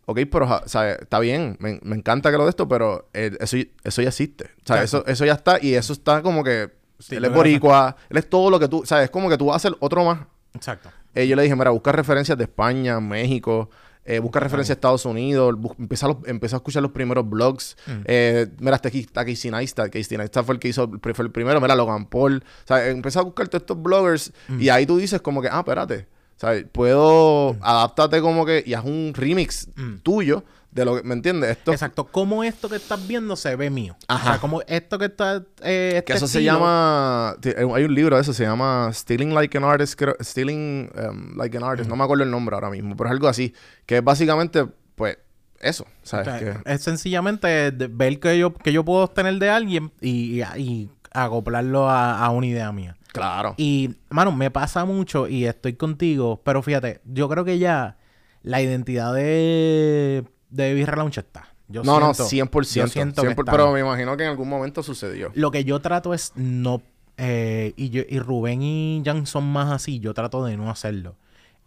[0.05, 0.99] ok, pero, ¿sabes?
[1.01, 4.45] Está bien, me, me encanta que lo de esto, pero eh, eso, eso ya existe.
[4.45, 6.69] O sea, eso, eso ya está, y eso está como que.
[6.99, 9.05] Sí, él es boricua, él es todo lo que tú, ¿sabes?
[9.05, 10.19] Es como que tú vas a hacer otro más.
[10.53, 10.91] Exacto.
[11.15, 13.71] Eh, yo le dije, mira, busca referencias de España, México,
[14.10, 17.78] eh, busca referencias de Estados Unidos, empieza, a los- empieza a escuchar los primeros blogs.
[18.06, 21.32] Eh, mira, está aquí, está Casey Neistat, Casey Neistat fue el que hizo, fue el
[21.32, 22.43] primero, mira, Logan Paul.
[22.63, 25.60] O sea, empieza a buscar todos estos bloggers y ahí tú dices como que, ah,
[25.60, 26.65] espérate, ¿sabes?
[26.72, 29.69] Puedo, adáptate como que y haz un remix
[30.04, 31.51] tuyo de lo que, ¿me entiendes?
[31.58, 32.05] Esto, Exacto.
[32.05, 33.95] ¿Cómo esto que estás viendo se ve mío?
[34.08, 34.23] Ajá.
[34.29, 35.43] O sea, como esto que está...
[35.63, 37.36] eh, este Que eso se llama.
[37.43, 39.95] eh, Hay un libro de eso, se llama Stealing Like an Artist.
[39.99, 41.89] creo- Stealing um, Like an Artist.
[41.89, 43.53] No me acuerdo el nombre ahora mismo, pero es algo así.
[43.86, 45.17] Que es básicamente, pues,
[45.60, 46.27] eso, ¿sabes?
[46.27, 50.41] O sea, Que- Es sencillamente ver que yo, que yo puedo obtener de alguien y,
[50.41, 52.95] y- y acoplarlo a, a una idea mía.
[53.12, 53.55] claro.
[53.58, 57.97] Y, mano, me pasa mucho y estoy contigo, pero fíjate, yo creo que ya
[58.43, 61.49] la identidad de, de Lounge está.
[61.67, 62.73] Yo no, no, siento- 100%.
[62.81, 63.51] yo siento que 100%, está.
[63.51, 65.31] pero me imagino que en algún momento sucedió.
[65.35, 66.81] Lo que yo trato es no.
[67.17, 69.99] eh, y, yo, y Rubén y Jan son más así.
[69.99, 71.15] Yo trato de no hacerlo.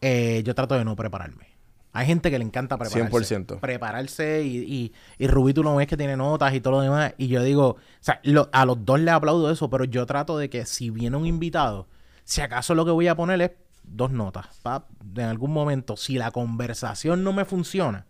[0.01, 1.53] Eh, yo trato de no prepararme.
[1.93, 3.37] Hay gente que le encanta prepararse.
[3.39, 3.61] 100%.
[3.61, 7.15] Prepararse y, y, y Rubí tú lo ves que tiene notas y todo lo demás.
[7.19, 10.39] Y yo digo, o sea, lo- a los dos les aplaudo eso, pero yo trato
[10.39, 11.87] de que si viene un invitado,
[12.25, 13.51] si acaso lo que voy a poner es
[13.85, 14.47] dos notas.
[14.63, 18.07] pa, en algún momento, si la conversación no me funciona,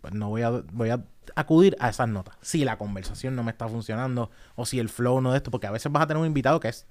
[0.00, 2.36] pues no voy a, voy a acudir a esas notas.
[2.40, 5.66] Si la conversación no me está funcionando o si el flow no de esto, porque
[5.66, 6.86] a veces vas a tener un invitado que es.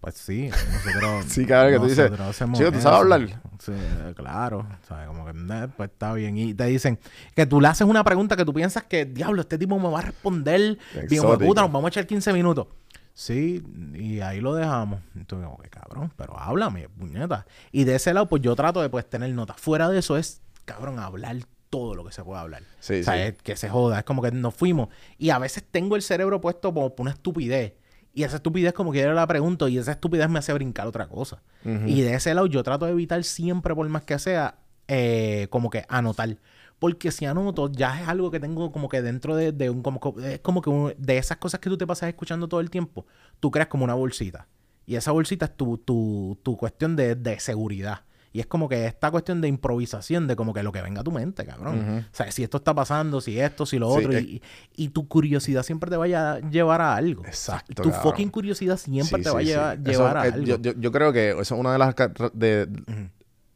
[0.00, 1.24] Pues sí, nosotros.
[1.28, 2.88] Sí, claro, que tú dices, "Chico, ¿tú sabes eso".
[2.90, 3.40] hablar?
[3.58, 3.72] Sí,
[4.14, 4.66] claro.
[4.86, 5.06] ¿sabes?
[5.06, 6.36] Como que, "Nah, pues está bien.
[6.36, 6.98] Y te dicen
[7.34, 10.00] que tú le haces una pregunta que tú piensas que, diablo, este tipo me va
[10.00, 10.78] a responder.
[11.08, 12.66] Bien, puta, nos vamos a echar 15 minutos.
[13.14, 13.62] Sí,
[13.94, 15.00] y ahí lo dejamos.
[15.14, 17.46] Entonces, como que cabrón, pero háblame, puñeta.
[17.72, 19.56] Y de ese lado, pues yo trato de pues tener notas.
[19.58, 21.36] Fuera de eso es, cabrón, hablar
[21.74, 22.62] todo lo que se pueda hablar.
[22.78, 23.20] Sí, o sea, sí.
[23.20, 23.98] es que se joda.
[23.98, 24.88] Es como que nos fuimos.
[25.18, 27.72] Y a veces tengo el cerebro puesto como por una estupidez.
[28.12, 31.08] Y esa estupidez como que yo la pregunto y esa estupidez me hace brincar otra
[31.08, 31.42] cosa.
[31.64, 35.68] Y de ese lado yo trato de evitar siempre, por más que sea, eh, como
[35.70, 36.36] que anotar.
[36.78, 39.82] Porque si anoto, ya es algo que tengo como que dentro de, de un...
[39.82, 42.60] Como, co- es como que un- de esas cosas que tú te pasas escuchando todo
[42.60, 43.04] el tiempo,
[43.40, 44.46] tú creas como una bolsita.
[44.86, 48.02] Y esa bolsita es tu, tu, tu cuestión de, de seguridad.
[48.34, 51.04] Y es como que esta cuestión de improvisación, de como que lo que venga a
[51.04, 52.04] tu mente, cabrón.
[52.12, 54.12] O sea, si esto está pasando, si esto, si lo Sí, otro.
[54.18, 54.42] es- y,
[54.74, 57.24] y tu curiosidad siempre te vaya a llevar a algo.
[57.24, 58.02] Exacto, Tu cabrón.
[58.02, 60.44] fucking curiosidad siempre Sí, te va sí, a llevar, Eso, a eh, algo.
[60.46, 61.94] Yo, yo- yo creo que eso es una de las
[62.32, 62.68] de,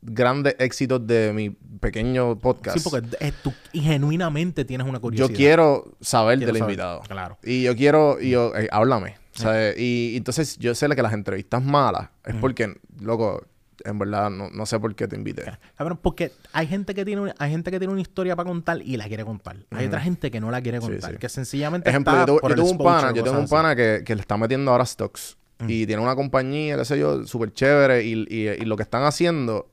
[0.01, 2.79] grandes éxitos de mi pequeño podcast.
[2.79, 5.29] Sí, porque es tu- y genuinamente tienes una curiosidad.
[5.29, 7.01] yo quiero saber Quiero del saber, invitado.
[7.01, 7.38] claro.
[7.43, 9.17] Y yo quiero, y yo, eh, háblame.
[9.33, 9.77] ¿sabes?
[9.79, 13.45] Y, y entonces yo sé que las entrevistas malas es porque, loco,
[13.85, 15.45] en verdad no, no sé por qué te invité.
[15.77, 18.81] Cabrón, porque hay gente que tiene una, hay gente que tiene una historia para contar
[18.83, 19.57] y la quiere contar.
[19.71, 21.19] Hay otra gente que no la quiere contar, sí.
[21.19, 23.75] que sencillamente Ejemplo, está yo, tuve- por yo tengo un pana, yo tengo un pana
[23.77, 25.37] que, que le está metiendo ahora stocks.
[25.67, 28.05] Y tiene una compañía, qué sé yo, súper chévere.
[28.05, 29.71] Y, y- y lo que están haciendo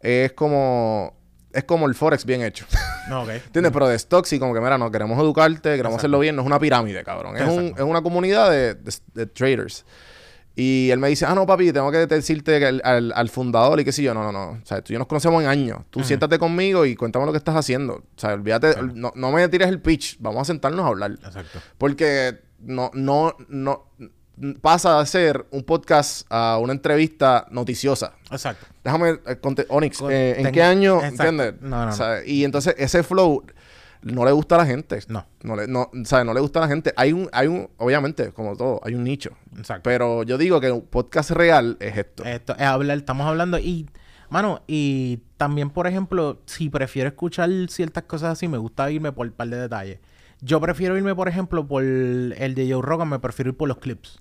[0.00, 1.16] es como...
[1.52, 2.64] Es como el Forex bien hecho.
[3.08, 3.28] No, ok.
[3.46, 3.72] ¿Entiendes?
[3.72, 5.96] Pero de stocks y como que, mira, no, queremos educarte, queremos Exacto.
[5.98, 6.36] hacerlo bien.
[6.36, 7.36] No es una pirámide, cabrón.
[7.36, 9.84] Es, un- es una comunidad de, de- de traders.
[10.60, 13.80] Y él me dice, ah, no, papi, tengo que decirte que el- al, al fundador
[13.80, 14.12] y qué sé yo.
[14.12, 14.50] No, no, no.
[14.62, 15.78] O sea, tú y yo nos conocemos en años.
[15.90, 17.94] Tú siéntate conmigo y cuéntame lo que estás haciendo.
[17.94, 20.16] O sea, olvídate, no, no me tires el pitch.
[20.20, 21.12] Vamos a sentarnos a hablar.
[21.12, 21.60] Exacto.
[21.78, 23.86] Porque no, no, no
[24.60, 28.14] pasa de ser un podcast a una entrevista noticiosa.
[28.30, 28.66] Exacto.
[28.82, 30.96] Déjame, eh, Onyx, eh, ¿en qué año?
[31.02, 31.22] Exacto.
[31.24, 31.54] ¿Entiendes?
[31.62, 31.90] No, no, no.
[31.92, 33.44] O sea, Y entonces ese flow
[34.02, 34.98] no le gusta a la gente.
[35.08, 35.26] No.
[35.42, 36.92] No le, no, o sea, no le gusta a la gente.
[36.96, 39.30] Hay un, hay un, obviamente, como todo, hay un nicho.
[39.56, 39.82] Exacto.
[39.84, 42.24] Pero yo digo que un podcast real es esto.
[42.24, 43.88] Esto es hablar, estamos hablando y,
[44.28, 49.26] mano, y también, por ejemplo, si prefiero escuchar ciertas cosas así, me gusta irme por
[49.26, 49.98] un par de detalles.
[50.42, 53.76] Yo prefiero irme, por ejemplo, por el de Joe Rogan, me prefiero ir por los
[53.78, 54.18] clips.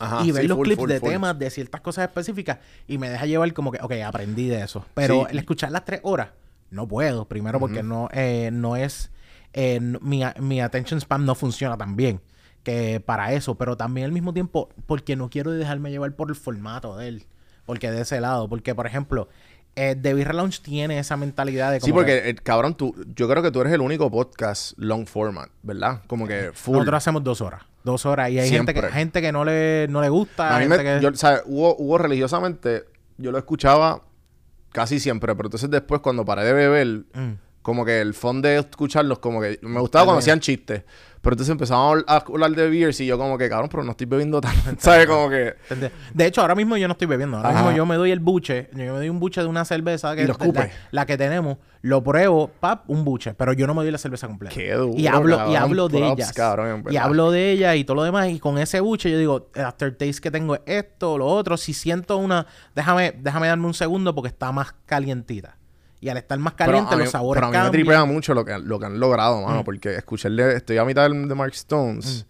[0.00, 1.10] Ajá, y ver sí, los full, clips full, de full.
[1.10, 2.58] temas, de ciertas cosas específicas,
[2.88, 4.84] y me deja llevar como que, ok, aprendí de eso.
[4.94, 5.26] Pero Sí.
[5.30, 6.30] el escuchar las tres horas,
[6.72, 7.26] no puedo.
[7.28, 9.10] Primero porque no, eh, no es,
[9.52, 12.20] eh, mi, mi attention span no funciona tan bien
[12.62, 16.36] que para eso, pero también al mismo tiempo porque no quiero dejarme llevar por el
[16.36, 17.24] formato de él.
[17.66, 19.28] Porque de ese lado, porque por ejemplo,
[19.76, 22.94] eh, The Beer Lounge tiene esa mentalidad de como Sí, porque, que eh, cabrón, tú,
[23.14, 26.02] yo creo que tú eres el único podcast long format, ¿verdad?
[26.06, 26.74] Como que full.
[26.74, 27.62] nosotros hacemos dos horas.
[27.84, 28.30] Dos horas.
[28.30, 30.54] Y hay gente que, gente que no le, no le gusta.
[30.54, 32.84] A mí gente me, que- yo, o sea, hubo, hubo religiosamente,
[33.18, 34.02] yo lo escuchaba
[34.72, 37.32] casi siempre, pero entonces después cuando paré de beber, Mm.
[37.62, 40.82] como que el fondo de escucharlos, como que me gustaba cuando hacían chistes,
[41.22, 43.84] pero entonces empezamos a habl- a hablar de beers y yo como que, cabrón, pero
[43.84, 45.06] no estoy bebiendo tanto, ¿sabes?
[45.06, 45.54] Como que...
[46.12, 47.36] De hecho, ahora mismo yo no estoy bebiendo.
[47.36, 47.58] Ahora Ajá.
[47.62, 48.68] mismo yo me doy el buche.
[48.72, 50.26] Yo me doy un buche de una cerveza que Y
[50.90, 51.58] la, que tenemos.
[51.80, 53.34] Lo pruebo, pap, un buche.
[53.34, 54.54] Pero yo no me doy la cerveza completa.
[54.54, 56.32] Qué duro, y hablo, y hablo de Props, ellas.
[56.32, 58.28] cabrón, y hablo de ellas y todo lo demás.
[58.28, 61.56] Y con ese buche yo digo, el aftertaste que tengo es esto, lo otro.
[61.56, 62.46] Si siento una...
[62.74, 65.56] Déjame, déjame darme un segundo porque está más calientita.
[66.02, 68.04] Y al estar más Pero caliente, a mí- los sabores Pero a mí me tripea
[68.04, 69.64] mucho lo que, lo que han logrado, mano, Mm.
[69.64, 72.26] porque escucharle, estoy a mitad del- de Mark Stones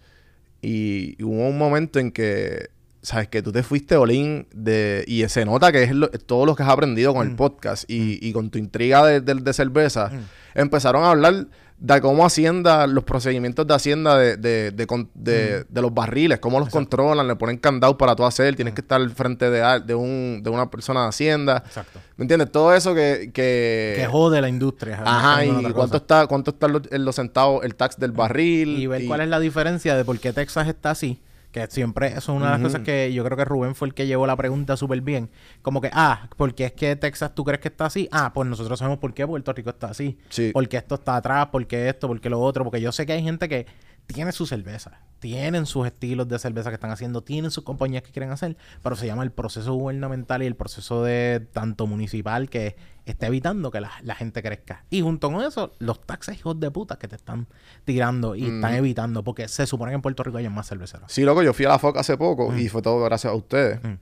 [0.60, 2.68] y, y hubo un momento en que,
[3.00, 6.54] sabes, que tú te fuiste Olin de, y se nota que es lo- todo lo
[6.54, 7.16] que has aprendido Mm.
[7.16, 10.10] con el podcast y, y con tu intriga de, de- de cerveza,
[10.54, 11.46] empezaron a hablar
[11.84, 16.38] de cómo Hacienda, los procedimientos de Hacienda de, de, de, con- de- de los barriles,
[16.38, 19.62] cómo los controlan, le ponen candado para tú hacer, tienes que estar al frente de,
[19.62, 21.64] al- de, un, de una persona de Hacienda.
[21.66, 21.98] Exacto.
[22.16, 22.52] ¿Me entiendes?
[22.52, 23.32] Todo eso que...
[23.34, 25.02] que Que jode la industria.
[25.04, 28.78] Ajá, y cuánto está, cuánto está en los centavos, el tax del barril.
[28.78, 31.20] y ver cuál es la diferencia de por qué Texas está así.
[31.52, 33.94] Que siempre, eso es una de las cosas que yo creo que Rubén fue el
[33.94, 35.28] que llevó la pregunta súper bien.
[35.60, 38.08] Como que, ah, ¿por qué es que Texas tú crees que está así?
[38.10, 40.18] Ah, pues nosotros sabemos por qué Puerto Rico está así.
[40.30, 40.50] Sí.
[40.54, 42.64] Porque esto está atrás, porque esto, porque lo otro.
[42.64, 43.66] Porque yo sé que hay gente que
[44.06, 48.10] tiene su cerveza, tienen sus estilos de cerveza que están haciendo, tienen sus compañías que
[48.10, 52.76] quieren hacer, pero se llama el proceso gubernamental y el proceso de tanto municipal que
[53.06, 54.84] está evitando que la, la gente crezca.
[54.90, 57.46] Y junto con eso, los taxes hijos de puta que te están
[57.84, 61.10] tirando y están evitando, porque se supone que en Puerto Rico hay más cerveceros.
[61.12, 63.82] Sí, loco, yo fui a la FOC hace poco y fue todo gracias a ustedes.
[63.82, 63.94] Mm.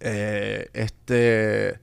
[0.00, 1.80] Eh, este.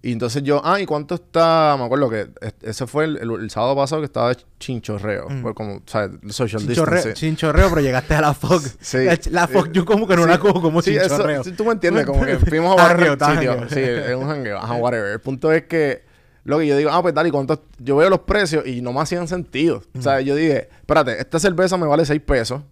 [0.00, 1.74] Y entonces yo, ah, ¿y cuánto está?
[1.76, 5.26] Me acuerdo que es- ese fue el, el- el sábado pasado que estaba de chinchorreo.
[5.42, 6.12] Fue como, ¿sabes?
[6.28, 7.30] Social Chinchorreo, distancing.
[7.30, 8.62] chinchorreo, pero llegaste a la FOC.
[8.80, 8.98] Sí.
[9.04, 10.28] La, la FOC yo como que no Sí.
[10.28, 11.42] la cojo como sí, eso- chinchorreo.
[11.44, 13.68] sí, tú me entiendes, como que fuimos a jangueo.
[13.68, 14.58] Sí, es un jangueo.
[14.58, 15.12] Ajá, whatever.
[15.12, 16.04] El punto es que
[16.44, 17.64] lo que yo digo, ah, pues dale, ¿cuánto?
[17.78, 19.82] Yo veo los precios y no me hacían sentido.
[19.98, 22.62] O sea, yo dije, espérate, esta cerveza me vale 6 pesos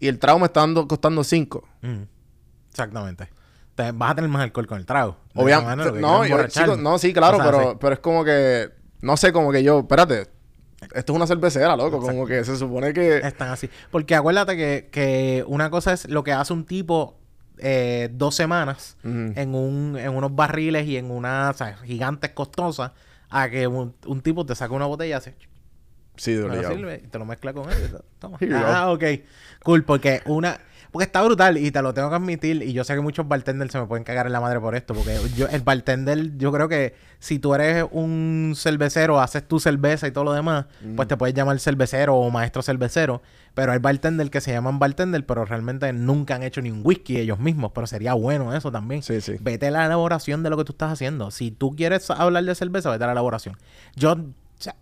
[0.00, 1.62] y el trago me está dando, costando 5.
[1.82, 2.02] Mm.
[2.70, 3.28] Exactamente.
[3.74, 5.16] Te, vas a tener más alcohol con el trago.
[5.34, 6.00] Obviamente.
[6.00, 7.76] No, yo- chico, no, sí, claro, O sea, pero, sí.
[7.80, 10.28] pero es como que, no sé, como que yo, espérate,
[10.94, 13.18] esto es una cervecera, loco, como que se supone que...
[13.18, 13.70] Están así.
[13.90, 17.18] Porque acuérdate que, que una cosa es lo que hace un tipo
[17.58, 22.92] eh, dos semanas en, un, en unos barriles y en unas o sea, gigantes costosas
[23.30, 25.36] a que un, un tipo te saca una botella y hace...
[26.16, 27.96] Sí, de sirve y te lo mezcla con él.
[28.18, 28.38] Toma.
[28.52, 29.04] Ah, ok.
[29.62, 30.60] Cool, porque una...
[30.92, 32.62] Porque está brutal y te lo tengo que admitir.
[32.62, 34.92] Y yo sé que muchos bartenders se me pueden cagar en la madre por esto.
[34.92, 40.06] Porque yo, el bartender, yo creo que si tú eres un cervecero, haces tu cerveza
[40.06, 43.22] y todo lo demás, pues te puedes llamar cervecero o maestro cervecero.
[43.54, 47.16] Pero hay bartender que se llaman bartender, pero realmente nunca han hecho ni un whisky
[47.16, 47.72] ellos mismos.
[47.74, 49.02] Pero sería bueno eso también.
[49.02, 49.36] Sí, sí.
[49.40, 51.30] Vete a la elaboración de lo que tú estás haciendo.
[51.30, 53.56] Si tú quieres hablar de cerveza, vete a la elaboración.
[53.96, 54.18] Yo,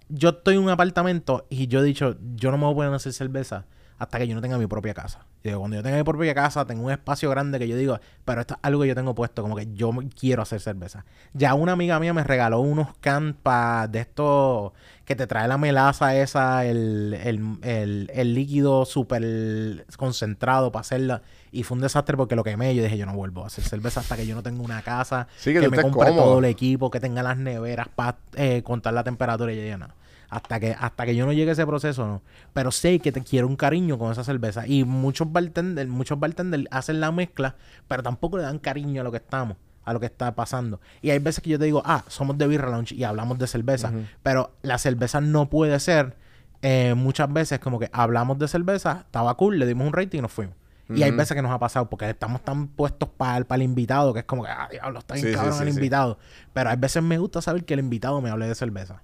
[0.09, 2.93] yo estoy en un apartamento y yo he dicho, yo no me voy a poner
[2.95, 3.65] a hacer cerveza
[4.01, 5.27] hasta que yo no tenga mi propia casa.
[5.45, 8.41] Digo, cuando yo tenga mi propia casa, tengo un espacio grande que yo digo, pero
[8.41, 11.05] esto es algo que yo tengo puesto, como que yo quiero hacer cerveza.
[11.35, 14.73] Ya una amiga mía me regaló unos cans pa- de estos
[15.05, 21.23] que te trae la melaza esa, el, el, el- el líquido súper concentrado para hacerla.
[21.53, 22.75] Y fue un desastre porque lo quemé.
[22.75, 25.27] Yo dije, yo no vuelvo a hacer cerveza hasta que yo no tenga una casa,
[25.37, 26.17] Sí, que me compre cómodo.
[26.25, 28.17] todo el equipo, que tenga las neveras para
[28.65, 29.89] contar la temperatura y ya, ya no.
[30.31, 32.23] Hasta que, hasta que yo no llegue a ese proceso, no.
[32.53, 34.67] Pero sé que te quiero un cariño con esa cerveza.
[34.67, 37.57] Y muchos bartenders, muchos bartenders hacen la mezcla,
[37.89, 40.81] pero tampoco le dan cariño a lo que estamos, a lo que está pasando.
[41.03, 43.49] Y hay veces que yo te digo, ah, somos de Birra Lounge y hablamos de
[43.49, 43.93] cerveza.
[44.23, 46.17] Pero la cerveza no puede ser
[46.63, 50.23] eh, muchas veces como que hablamos de cerveza, estaba cool, le dimos un rating y
[50.23, 50.55] nos fuimos.
[50.95, 54.21] Y hay veces que nos ha pasado porque estamos tan puestos para el invitado que
[54.21, 55.75] es como que, ah, diablo, está bien Sí, cabrón sí, el sí.
[55.75, 56.19] invitado.
[56.53, 59.03] Pero hay veces me gusta saber que el invitado me hable de cerveza.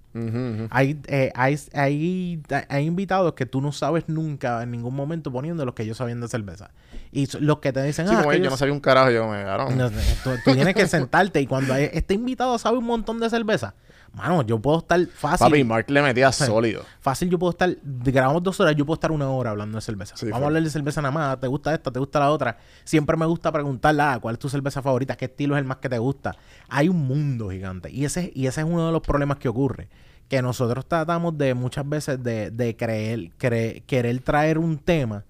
[0.71, 5.65] Hay, eh, hay, hay, hay invitados que tú no sabes nunca en ningún momento poniendo
[5.65, 6.71] los que ellos saben de cerveza.
[7.13, 9.37] Y los que te dicen, ah, como yo yo no sabía un carajo, yo me
[9.43, 9.77] cagaron.
[9.77, 13.31] no tú, tú tienes que sentarte y cuando hay- este invitado sabe un montón de
[13.31, 13.75] cerveza,
[14.17, 15.47] mano, yo puedo estar fácil.
[15.47, 16.83] Papi, Mark le metía sólido.
[17.01, 20.17] Fácil, yo puedo estar, grabamos dos horas, yo puedo estar una hora hablando de cerveza.
[20.17, 20.45] Sí, Vamos fue.
[20.45, 21.91] a hablar de cerveza nada más, ¿te gusta esta?
[21.93, 22.57] ¿Te gusta la otra?
[22.85, 25.17] Siempre me gusta preguntarle, ah, ¿cuál es tu cerveza favorita?
[25.17, 26.35] ¿Qué estilo es el más que te gusta?
[26.69, 29.89] Hay un mundo gigante y ese, y ese es uno de los problemas que ocurre.
[30.29, 35.25] Que nosotros tratamos de muchas veces de, de creer, cre- querer traer un tema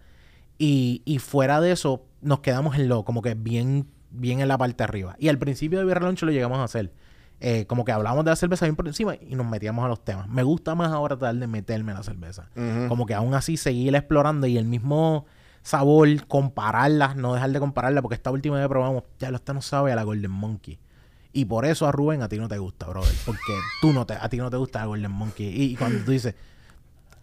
[0.58, 4.56] y, y fuera de eso nos quedamos en lo, como que bien, bien en la
[4.56, 5.16] parte de arriba.
[5.18, 6.92] Y al principio de Lunch lo llegamos a hacer.
[7.38, 10.02] Eh, como que hablábamos de la cerveza bien por encima y nos metíamos a los
[10.02, 10.28] temas.
[10.28, 12.48] Me gusta más ahora tratar de meterme en la cerveza.
[12.88, 15.26] Como que aún así seguir explorando y el mismo
[15.62, 19.60] sabor, compararlas, no dejar de compararlas, porque esta última vez probamos, ya lo está no
[19.60, 20.78] sabe a la Golden Monkey.
[21.32, 23.12] Y por eso a Rubén a ti no te gusta, brother.
[23.26, 25.48] Porque tú no te, a ti no te gusta la Golden Monkey.
[25.48, 26.34] Y, y cuando tú dices,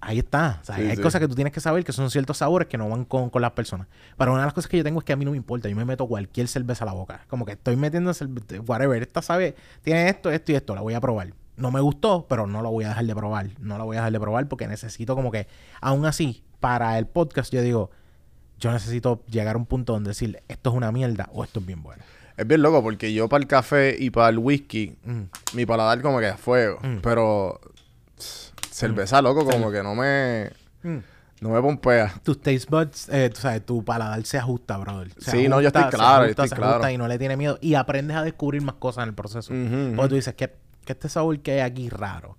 [0.05, 0.59] ahí está.
[0.61, 1.01] O sea, Sí, hay sí.
[1.01, 3.41] cosas que tú tienes que saber que son ciertos sabores que no van con, con
[3.41, 3.87] las personas.
[4.17, 5.69] Pero una de las cosas que yo tengo es que a mí no me importa.
[5.69, 7.25] Yo me meto cualquier cerveza a la boca.
[7.29, 9.01] Como que estoy metiendo cerve- whatever.
[9.01, 10.75] Esta sabe, tiene esto, esto y esto.
[10.75, 11.33] La voy a probar.
[11.55, 13.47] No me gustó, pero no la voy a dejar de probar.
[13.59, 15.47] No la voy a dejar de probar porque necesito como que,
[15.81, 17.91] aún así, para el podcast yo digo,
[18.59, 21.65] yo necesito llegar a un punto donde decir, esto es una mierda o esto es
[21.65, 22.03] bien bueno.
[22.37, 25.21] Es bien loco porque yo para el café y para el whisky, Mm.
[25.53, 26.79] mi paladar como que a fuego.
[26.81, 26.97] Mm.
[27.03, 27.59] Pero
[28.73, 30.51] cerveza, loco, como que no me...
[30.83, 30.97] Mm.
[31.41, 32.13] No me pompea.
[32.23, 35.11] tus taste buds, eh, tú sabes, tu paladar se ajusta, brother.
[35.17, 36.89] Se Sí, no, yo estoy se claro, yo estoy se claro.
[36.89, 37.57] y no le tiene miedo.
[37.59, 39.53] Y aprendes a descubrir más cosas en el proceso.
[39.53, 39.93] Ujú.
[39.97, 40.55] Porque tú dices, que,
[40.85, 42.37] que este sabor que hay aquí raro.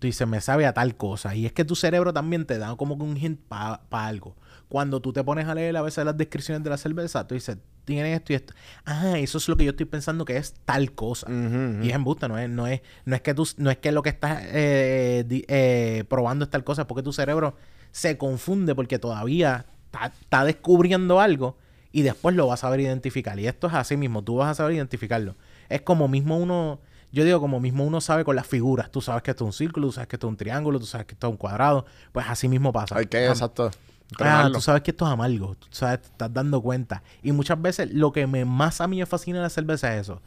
[0.00, 1.36] tú dices, me sabe a tal cosa.
[1.36, 4.34] Y es que tu cerebro también te da como que un hint para algo.
[4.68, 7.56] Cuando tú te pones a leer a veces las descripciones de la cerveza, tú dices,
[7.84, 8.54] tiene esto y esto.
[8.84, 11.26] Ah, eso es lo que yo estoy pensando que es tal cosa.
[11.30, 14.02] Y es embuste, no es, no es, no es que tú, no es que lo
[14.02, 17.56] que estás eh, eh, probando es tal cosa, es porque tu cerebro
[17.92, 21.56] se confunde porque todavía está, descubriendo algo
[21.92, 23.38] y después lo vas a saber identificar.
[23.38, 25.36] Y esto es así mismo, tú vas a saber identificarlo.
[25.68, 26.80] Es como mismo uno,
[27.12, 28.90] yo digo como mismo uno sabe con las figuras.
[28.90, 30.86] Tú sabes que esto es un círculo, tú sabes que esto es un triángulo, tú
[30.86, 31.86] sabes que esto es un cuadrado.
[32.12, 33.00] Pues así mismo pasa.
[33.00, 33.70] Exacto.
[34.18, 35.54] Ah, tú sabes que esto es amargo.
[35.56, 37.02] Tú sabes, te estás dando cuenta.
[37.22, 40.02] Y muchas veces lo que me, más a mí me fascina de la cerveza es
[40.02, 40.20] eso.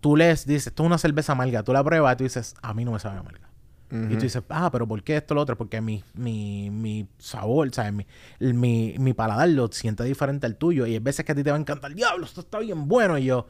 [0.00, 1.62] Tú lees, dices, esto es una cerveza amarga.
[1.62, 3.48] Tú la pruebas y tú dices, a mí no me sabe amarga.
[3.90, 5.56] Y tú dices, ah, pero ¿por qué esto lo otro?
[5.56, 7.94] Porque mi, mi, mi sabor, ¿sabes?
[7.94, 8.06] Mi,
[8.52, 10.86] mi, mi paladar lo siente diferente al tuyo.
[10.86, 13.16] Y hay veces que a ti te va a encantar, diablo, esto está bien bueno.
[13.16, 13.46] Y yo,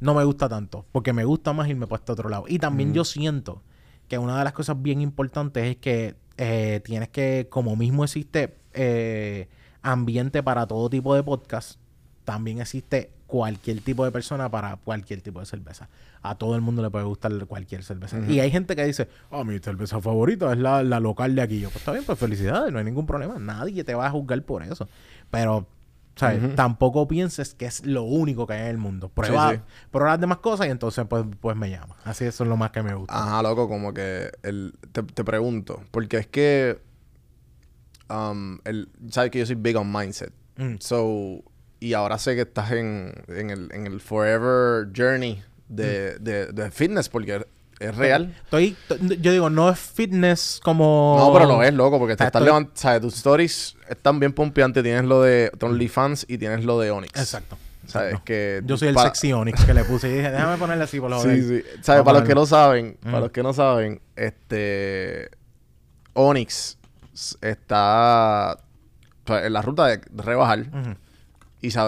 [0.00, 0.86] no me gusta tanto.
[0.90, 2.46] Porque me gusta más irme por este otro lado.
[2.48, 3.62] Y también yo siento
[4.08, 8.56] que una de las cosas bien importantes es que eh, tienes que, como mismo existe
[8.76, 9.48] eh,
[9.82, 11.80] ambiente para todo tipo de podcast,
[12.24, 15.88] también existe cualquier tipo de persona para cualquier tipo de cerveza.
[16.22, 18.18] A todo el mundo le puede gustar cualquier cerveza.
[18.28, 21.60] Y hay gente que dice, oh, mi cerveza favorita es la, la local de aquí.
[21.60, 23.38] Yo, pues está bien, pues felicidades, no hay ningún problema.
[23.38, 24.88] Nadie te va a juzgar por eso.
[25.30, 25.66] Pero,
[26.16, 26.54] ¿sabes?
[26.56, 29.08] Tampoco pienses que es lo único que hay en el mundo.
[29.08, 29.60] Prueba, sí.
[29.90, 31.96] prueba las demás cosas y entonces pues, pues me llama.
[32.04, 33.14] Así eso es lo más que me gusta.
[33.14, 36.80] Ajá, loco, como que el, te, te pregunto, porque es que
[38.10, 40.32] um, el, sabes que yo soy big on mindset.
[40.56, 40.76] Mm.
[40.80, 41.42] So,
[41.80, 46.70] y ahora sé que estás en, en, el, en el forever journey de, de, de
[46.70, 47.44] fitness, porque
[47.78, 48.34] es real.
[48.44, 48.74] Estoy,
[49.20, 51.16] yo digo, no es fitness como...
[51.18, 54.32] No, pero lo es, loco, porque te estás estoy- levantando, sabes, tus stories están bien
[54.32, 54.82] pompeantes.
[54.82, 57.20] Tienes lo de OnlyFans y tienes lo de Onyx.
[57.20, 57.58] Exacto.
[57.86, 58.18] ¿Sabes?
[58.24, 60.98] Que Yo soy el para- sexy Onyx que le puse y dije, déjame ponerle así
[60.98, 61.62] por lo Sí.
[61.82, 62.02] ¿Sabes?
[62.02, 63.20] Para los que no saben, para Mm.
[63.20, 65.30] los que no saben, este
[66.14, 66.78] Onyx
[67.40, 68.58] está
[69.28, 70.66] en la ruta de rebajar.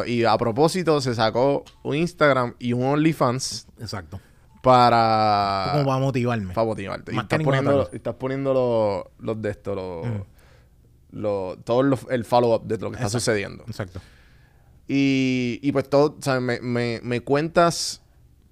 [0.06, 4.20] Y, a propósito se sacó un Instagram y un OnlyFans Exacto.
[4.62, 6.52] para, Como para motivarme.
[6.54, 7.12] para motivarte.
[7.12, 10.06] Y Más estás poniendo, y estás poniendo los, los de esto, los,
[11.12, 13.62] los- todo los- el follow-up de lo que está sucediendo.
[13.68, 14.00] Exacto.
[14.88, 16.42] Y, y pues todo, ¿sabes?
[16.42, 18.02] Me, me, me cuentas,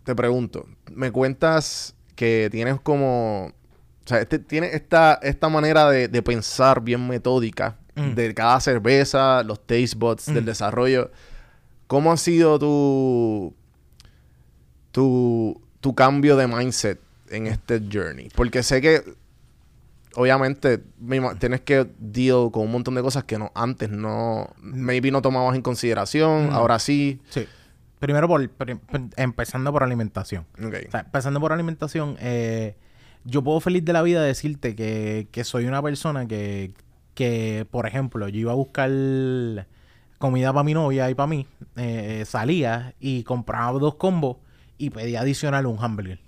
[0.04, 3.52] te pregunto, me cuentas que tienes como,
[4.06, 8.14] o sea, este, tienes esta, esta manera de, de pensar bien metódica Mm.
[8.14, 10.46] de cada cerveza, los taste buds, del Mm.
[10.46, 11.10] desarrollo.
[11.86, 13.54] ¿Cómo ha sido tu,
[14.92, 18.28] tu, tu cambio de mindset en este journey?
[18.34, 19.02] Porque sé que
[20.14, 20.82] obviamente
[21.38, 25.54] tienes que deal con un montón de cosas que no antes no maybe no tomabas
[25.56, 26.54] en consideración, No.
[26.54, 27.20] ahora sí.
[27.30, 27.46] Sí.
[27.98, 28.46] Primero por,
[29.16, 30.44] empezando por alimentación.
[30.62, 30.74] Ok.
[30.88, 32.76] O sea, empezando por alimentación, eh,
[33.26, 36.72] yo puedo feliz de la vida decirte que, que soy una persona que,
[37.14, 38.90] que, por ejemplo, yo iba a buscar
[40.18, 44.38] comida para mi novia y para mí, eh, salía y compraba dos combos
[44.78, 46.20] y pedía adicional un hamburger.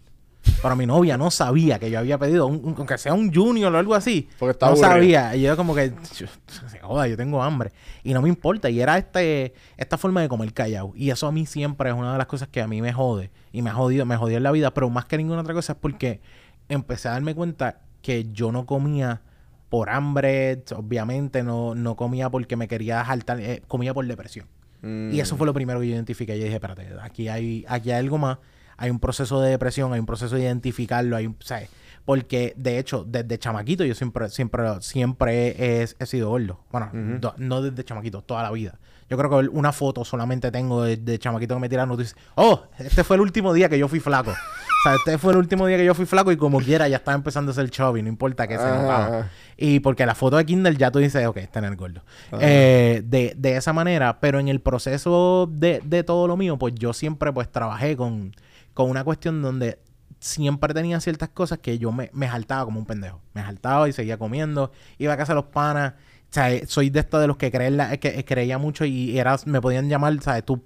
[0.62, 3.74] Pero mi novia no sabía que yo había pedido, un, un- aunque sea un junior
[3.74, 4.28] o algo así.
[4.38, 5.36] Porque estaba no sabía.
[5.36, 7.70] Y yo como que, se joda, yo tengo hambre.
[8.02, 8.70] Y no me importa.
[8.70, 10.92] Y era este esta forma de comer callado.
[10.96, 13.30] Y eso a mí siempre es una de las cosas que a mí me jode.
[13.52, 14.72] Y me ha jodido, me jodió en la vida.
[14.72, 16.20] Pero más que ninguna otra cosa es porque
[16.68, 19.22] empecé a darme cuenta que yo no comía
[19.68, 20.62] por hambre.
[20.74, 23.40] Obviamente no, no comía porque me quería jaltar.
[23.40, 24.46] eh, comía por depresión.
[24.82, 25.10] Mm.
[25.12, 26.36] Y eso fue lo primero que yo identifiqué.
[26.38, 28.38] Yo dije, espérate, aquí hay, aquí hay algo más.
[28.76, 31.68] Hay un proceso de depresión, hay un proceso de identificarlo, hay un, ¿sabes?
[32.04, 35.48] Porque, de hecho, desde chamaquito yo siempre, siempre, siempre
[35.82, 36.60] he, he sido gordo.
[36.70, 38.78] Bueno, do- no desde chamaquito, toda la vida.
[39.08, 42.14] Yo creo que una foto solamente tengo de, de chamaquito que me tiraron y dice,
[42.34, 44.30] oh, este fue el último día que yo fui flaco.
[44.30, 46.98] o sea, este fue el último día que yo fui flaco y como quiera ya
[46.98, 49.30] estaba empezando a ser chubby, no importa que se notaba.
[49.56, 52.02] Y porque la foto de Kindle ya tú dices, ok, está en el gordo.
[52.38, 56.74] Eh, de, de esa manera, pero en el proceso de, de todo lo mío, pues
[56.74, 58.34] yo siempre pues trabajé con,
[58.74, 59.78] con una cuestión donde
[60.20, 63.20] siempre tenía ciertas cosas que yo me, me jaltaba como un pendejo.
[63.34, 64.70] Me jaltaba y seguía comiendo.
[64.98, 65.94] Iba a casa de los panas.
[66.30, 69.36] Sea, eh, soy de estos de los que, creen que eh, creía mucho y era,
[69.46, 70.44] me podían llamar, ¿sabes?
[70.44, 70.62] Tú,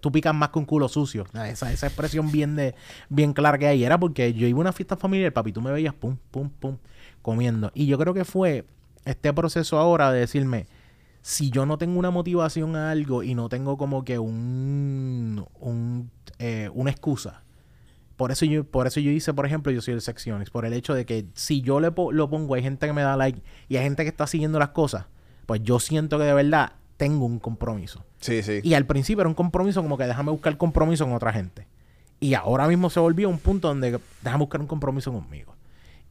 [0.00, 1.24] tú picas más que un culo sucio.
[1.32, 2.74] Ah, Esa, esa expresión bien, de,
[3.08, 3.82] bien clara que hay.
[3.82, 6.76] Era porque yo iba a una fiesta familiar, papi, tú me veías pum, pum, pum,
[7.22, 7.70] comiendo.
[7.74, 8.66] Y yo creo que fue
[9.06, 10.66] este proceso ahora de decirme,
[11.22, 16.10] si yo no tengo una motivación a algo y no tengo como que un, un
[16.38, 17.42] eh, una excusa.
[18.20, 20.74] Por eso yo, por eso yo hice, por ejemplo, yo soy el secciones, por el
[20.74, 23.40] hecho de que si yo le po- lo pongo, hay gente que me da like
[23.66, 25.06] y hay gente que está siguiendo las cosas,
[25.46, 28.04] pues yo siento que de verdad tengo un compromiso.
[28.20, 28.60] Sí, sí.
[28.62, 31.66] Y al principio era un compromiso como que déjame buscar compromiso con otra gente.
[32.20, 35.56] Y ahora mismo se volvió un punto donde déjame buscar un compromiso conmigo.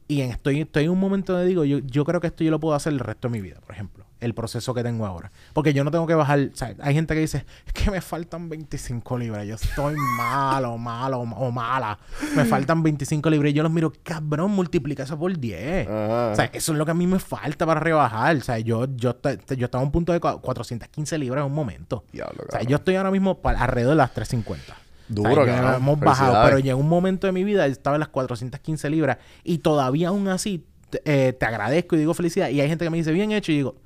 [0.08, 2.50] Y en- estoy, estoy en un momento donde digo, yo, yo creo que esto yo
[2.50, 4.04] lo puedo hacer el resto de mi vida, por ejemplo.
[4.20, 5.32] El proceso que tengo ahora.
[5.54, 6.38] Porque yo no tengo que bajar.
[6.52, 9.46] o sea, hay gente que dice, es que me faltan 25 libras.
[9.46, 11.98] Yo estoy malo, malo o mala.
[12.36, 13.50] Me faltan 25 libras.
[13.50, 15.88] Y yo los miro, cabrón, multiplica eso por 10.
[15.88, 16.28] Ajá.
[16.32, 18.36] O sea, eso es lo que a mí me falta para rebajar.
[18.36, 19.16] O sea, yo, yo,
[19.56, 22.04] yo estaba a un punto de cua- 415 libras en un momento.
[22.12, 24.76] Diablo, O sea, yo estoy ahora mismo alrededor de las 350.
[25.08, 25.76] Duro, O sea.
[25.76, 29.58] Hemos bajado, pero llegó un momento de mi vida, estaba en las 415 libras y
[29.58, 32.48] todavía aún así te, eh, te agradezco y digo felicidad.
[32.50, 33.76] Y hay gente que me dice, bien hecho, y digo,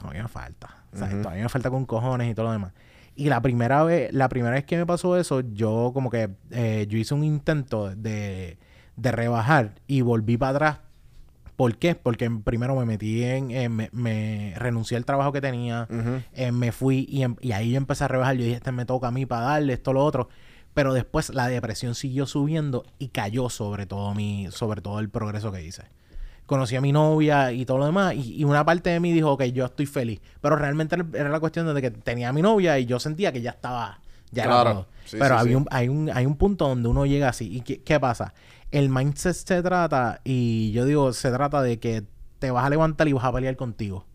[0.00, 0.84] todavía me falta.
[0.92, 2.72] O sea, todavía me falta con cojones y todo lo demás.
[3.16, 6.86] Y la primera vez, la primera vez que me pasó eso, yo como que eh,
[6.88, 8.58] yo hice un intento de,
[8.96, 10.78] de rebajar y volví para atrás.
[11.56, 11.94] ¿Por qué?
[11.94, 15.86] Porque primero me metí en, eh, me, me renuncié al trabajo que tenía,
[16.32, 18.36] eh, me fui y, em- y ahí yo empecé a rebajar.
[18.36, 20.28] Yo dije, este me toca a mí para darle esto, lo otro.
[20.72, 25.52] Pero después la depresión siguió subiendo y cayó sobre todo mi, sobre todo el progreso
[25.52, 25.82] que hice.
[26.50, 28.12] Conocí a mi novia y todo lo demás.
[28.16, 30.20] Y, y una parte de mí dijo, ok, yo estoy feliz.
[30.40, 33.40] Pero realmente era- la cuestión de que tenía a mi novia y yo sentía que
[33.40, 34.00] ya estaba,
[34.32, 34.86] ya era Claro.
[35.04, 35.54] Sí, Pero sí, había sí.
[35.54, 37.56] Un, hay, un, hay un punto donde uno llega así.
[37.56, 38.34] ¿Y qué, qué pasa?
[38.72, 42.02] El mindset se trata, y yo digo, se trata de que
[42.40, 44.06] te vas a levantar y vas a pelear contigo.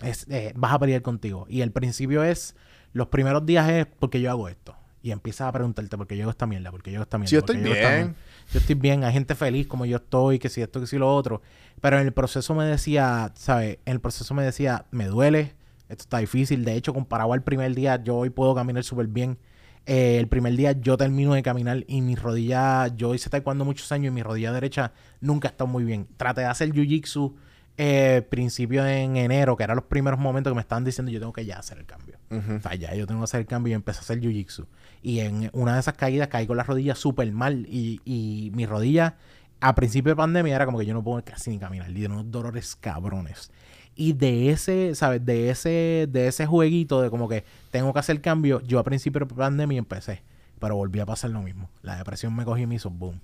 [0.00, 1.44] Es, eh, vas a pelear contigo.
[1.48, 2.54] Y el principio es,
[2.92, 4.76] los primeros días es porque yo hago esto.
[5.02, 7.18] Y empiezas a preguntarte por qué yo hago esta mierda, por qué yo hago esta
[7.18, 7.30] mierda.
[7.30, 8.14] Sí, yo estoy bien.
[8.52, 11.14] Yo estoy bien, hay gente feliz como yo estoy, que si esto, que si lo
[11.14, 11.40] otro.
[11.80, 13.78] Pero en el proceso me decía, ¿sabes?
[13.84, 15.54] En el proceso me decía, me duele,
[15.88, 16.64] esto está difícil.
[16.64, 19.38] De hecho, comparado al primer día, yo hoy puedo caminar súper bien.
[19.86, 23.90] Eh, el primer día yo termino de caminar y mi rodilla, yo hice taekwondo muchos
[23.92, 26.08] años y mi rodilla derecha nunca estado muy bien.
[26.16, 27.34] Traté de hacer jiu-jitsu
[27.82, 31.32] eh, principio en enero, que eran los primeros momentos que me estaban diciendo yo tengo
[31.32, 32.18] que ya hacer el cambio.
[32.28, 34.66] O sea, ya yo tengo que hacer el cambio y empecé a hacer jiu-jitsu.
[35.00, 37.66] Y en una de esas caídas caí con la rodilla súper mal.
[37.70, 39.16] Y, y mi rodilla,
[39.60, 41.90] a principio de pandemia, era como que yo no puedo casi ni caminar.
[41.90, 43.50] Y de unos dolores cabrones.
[43.94, 45.24] Y de ese, ¿sabes?
[45.24, 49.20] De ese, de ese jueguito de como que tengo que hacer cambio, yo a principio
[49.20, 50.22] de pandemia empecé.
[50.58, 51.70] Pero volví a pasar lo mismo.
[51.80, 53.22] La depresión me cogí y me hizo boom.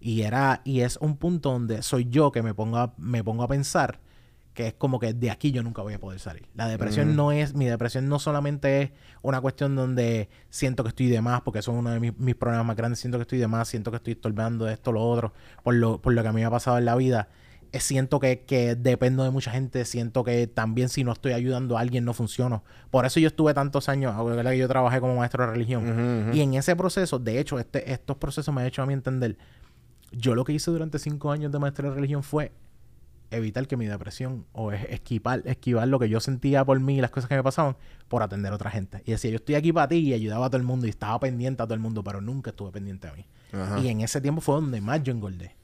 [0.00, 3.42] Y era, y es un punto donde soy yo que me pongo a, me pongo
[3.42, 4.00] a pensar
[4.56, 6.48] que es como que de aquí yo nunca voy a poder salir.
[6.54, 8.90] La depresión no es, mi depresión no solamente es
[9.20, 12.34] una cuestión donde siento que estoy de más, porque eso es uno de mis, mis
[12.34, 15.06] problemas más grandes, siento que estoy de más, siento que estoy estorbando de esto, lo
[15.06, 17.28] otro, por lo, por lo que a mí me ha pasado en la vida.
[17.72, 21.76] Eh, siento que, que dependo de mucha gente, siento que también si no estoy ayudando
[21.76, 22.64] a alguien no funciono.
[22.90, 26.30] Por eso yo estuve tantos años, ahora que yo trabajé como maestro de religión.
[26.32, 29.36] Y en ese proceso, de hecho, este, estos procesos me han hecho a mí entender,
[30.16, 32.52] yo lo que hice durante cinco años de maestro de religión fue
[33.30, 37.00] evitar que mi depresión o es- esquivar, esquivar lo que yo sentía por mí y
[37.00, 37.76] las cosas que me pasaban
[38.08, 39.02] por atender a otra gente.
[39.04, 41.18] Y decía, yo estoy aquí para ti y ayudaba a todo el mundo y estaba
[41.18, 43.26] pendiente a todo el mundo, pero nunca estuve pendiente a mí.
[43.52, 43.80] Ajá.
[43.80, 45.56] Y en ese tiempo fue donde más yo engordé.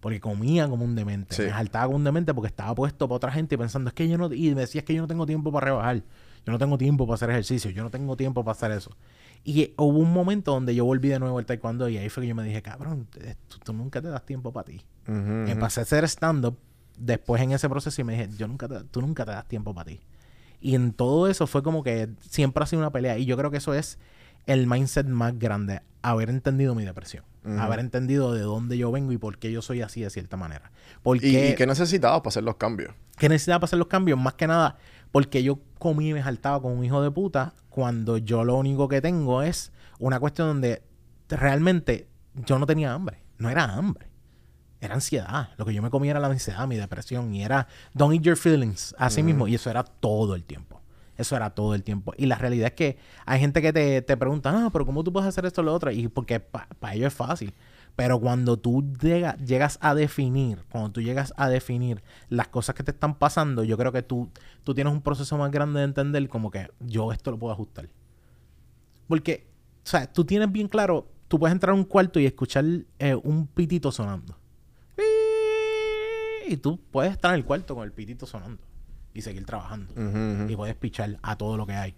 [0.00, 1.34] Porque comía como un demente.
[1.34, 1.42] Sí.
[1.42, 4.06] Me saltaba como un demente porque estaba puesto para otra gente y pensando, es que
[4.08, 4.32] yo no...
[4.32, 5.96] Y me decía, es que yo no tengo tiempo para rebajar.
[6.44, 7.70] Yo no tengo tiempo para hacer ejercicio.
[7.70, 8.90] Yo no tengo tiempo para hacer eso.
[9.48, 12.28] Y hubo un momento donde yo volví de nuevo al taekwondo y ahí fue que
[12.28, 13.06] yo me dije, cabrón,
[13.46, 14.84] tú, tú nunca te das tiempo para ti.
[15.06, 15.30] Ujú, ujú.
[15.48, 16.58] Empecé a hacer stand-up
[16.98, 19.72] después en ese proceso y me dije, yo nunca te- tú nunca te das tiempo
[19.72, 20.00] para ti.
[20.60, 23.18] Y en todo eso fue como que siempre ha sido una pelea.
[23.18, 23.98] Y yo creo que eso es
[24.46, 25.80] el mindset más grande.
[26.02, 27.22] Haber entendido mi depresión.
[27.60, 30.72] Haber entendido de dónde yo vengo y por qué yo soy así de cierta manera.
[31.04, 32.92] Porque, ¿Y, y qué necesitabas para hacer los cambios?
[33.16, 34.18] ¿Qué necesitaba para hacer los cambios?
[34.18, 34.76] Más que nada,
[35.16, 38.86] porque yo comí y me saltaba con un hijo de puta cuando yo lo único
[38.86, 40.82] que tengo es una cuestión donde
[41.30, 43.22] realmente yo no tenía hambre.
[43.38, 44.10] No era hambre.
[44.78, 45.48] Era ansiedad.
[45.56, 47.32] Lo que yo me comía era la ansiedad, mi depresión.
[47.34, 48.94] Y era don't eat your feelings.
[48.98, 49.48] Así mismo.
[49.48, 50.82] Y eso era todo el tiempo.
[51.16, 52.12] Eso era todo el tiempo.
[52.18, 55.14] Y la realidad es que hay gente que te, te pregunta, ah, pero ¿cómo tú
[55.14, 55.90] puedes hacer esto o lo otro?
[55.90, 57.54] Y porque para ellos es fácil.
[57.96, 62.82] Pero cuando tú llega- llegas a definir, cuando tú llegas a definir las cosas que
[62.82, 64.30] te están pasando, yo creo que tú,
[64.64, 67.88] tú tienes un proceso más grande de entender como que yo esto lo puedo ajustar.
[69.08, 69.46] Porque,
[69.84, 72.64] o sea, tú tienes bien claro, tú puedes entrar a un cuarto y escuchar
[72.98, 74.36] eh, un pitito sonando.
[76.48, 78.62] Y tú puedes estar en el cuarto con el pitito sonando
[79.14, 79.92] y seguir trabajando.
[80.50, 81.94] Y puedes pichar a todo lo que hay.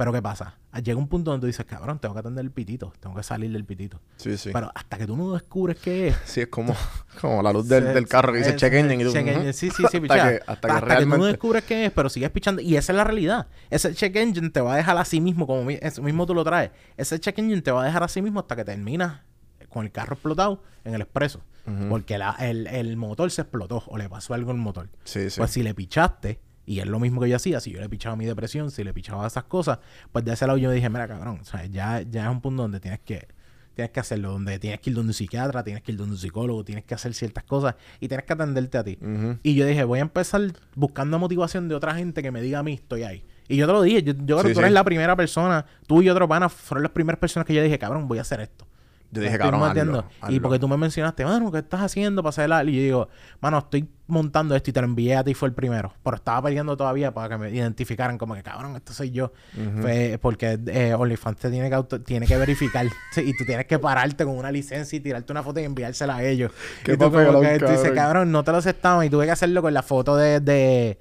[0.00, 0.54] Pero ¿qué pasa?
[0.82, 3.52] Llega un punto donde tú dices, cabrón, tengo que atender el pitito, tengo que salir
[3.52, 4.00] del pitito.
[4.16, 4.48] Sí, sí.
[4.50, 6.16] Pero hasta que tú no descubres qué es.
[6.24, 6.74] Sí, es como,
[7.20, 9.12] como la luz del, se- del carro que dice check engine y tú.
[9.12, 12.08] check engine, Sí, sí, sí, hasta que, hasta que tú no descubres qué es, pero
[12.08, 12.62] sigues pichando.
[12.62, 13.48] Y esa es la realidad.
[13.68, 16.44] Ese check engine te va a dejar así mismo, como mi- eso mismo tú lo
[16.44, 16.70] traes.
[16.96, 19.20] Ese check engine te va a dejar así mismo hasta que terminas
[19.68, 21.42] con el carro explotado en el expreso.
[21.90, 24.88] Porque la- el, el motor se explotó o le pasó algo al motor.
[25.04, 25.38] Sí, sí.
[25.38, 28.16] Pues si le pichaste, y es lo mismo que yo hacía, si yo le pichaba
[28.16, 29.78] mi depresión, si le pichaba esas cosas,
[30.12, 32.62] pues de ese lado yo dije, mira cabrón, o sea, ya, ya es un punto
[32.62, 33.26] donde tienes que,
[33.74, 34.32] tienes que hacerlo.
[34.32, 36.94] Donde tienes que ir donde un psiquiatra, tienes que ir donde un psicólogo, tienes que
[36.94, 38.98] hacer ciertas cosas y tienes que atenderte a ti.
[39.42, 40.42] Y yo dije, voy a empezar
[40.74, 43.24] buscando motivación de otra gente que me diga a mí, estoy ahí.
[43.48, 45.66] Y yo te lo dije, yo, yo creo Sí, que tú eres la primera persona,
[45.86, 48.40] tú y otro pana fueron las primeras personas que yo dije, cabrón, voy a hacer
[48.40, 48.66] esto.
[49.12, 52.50] Yo dije, cabrón, hazlo, Y porque tú me mencionaste, mano, ¿qué estás haciendo para hacer
[52.50, 53.08] el Y yo digo,
[53.40, 55.92] mano, estoy montando esto y te lo envié a ti, fue el primero.
[56.04, 59.32] Pero estaba peleando todavía para que me identificaran como que, cabrón, este soy yo.
[59.80, 62.86] Fue porque eh, OnlyFans te tiene que, auto- tiene que verificar.
[63.16, 66.24] Y tú tienes que pararte con una licencia y tirarte una foto y enviársela a
[66.24, 66.52] ellos.
[66.84, 67.96] Qué y tú como papelón, que tú dices, cabrón.
[67.96, 69.04] cabrón, no te lo aceptamos.
[69.04, 70.38] Y tuve que hacerlo con la foto de...
[70.40, 70.98] de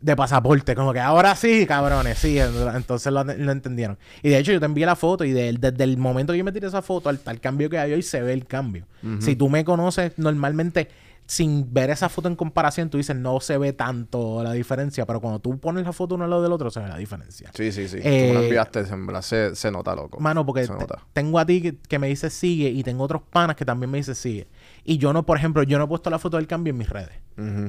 [0.00, 3.98] de pasaporte, como que ahora sí, cabrones, sí, entonces lo, lo entendieron.
[4.22, 6.44] Y de hecho yo te envié la foto y de- desde el momento que yo
[6.44, 8.86] me tiré esa foto al, al cambio que hay hoy se ve el cambio.
[9.20, 10.88] Si tú me conoces normalmente
[11.28, 15.20] sin ver esa foto en comparación, tú dices no se ve tanto la diferencia, pero
[15.20, 17.50] cuando tú pones la foto uno al lado del otro se ve la diferencia.
[17.52, 17.98] Sí, sí, sí.
[18.00, 18.84] Eh, Tú me lo enviaste,
[19.22, 20.20] se, se nota, loco.
[20.20, 21.00] Mano, porque Se te- nota.
[21.12, 23.98] tengo a ti que, que me dices sigue y tengo otros panas que también me
[23.98, 24.46] dicen sigue.
[24.88, 26.88] Y yo no, por ejemplo, yo no he puesto la foto del cambio en mis
[26.88, 27.10] redes.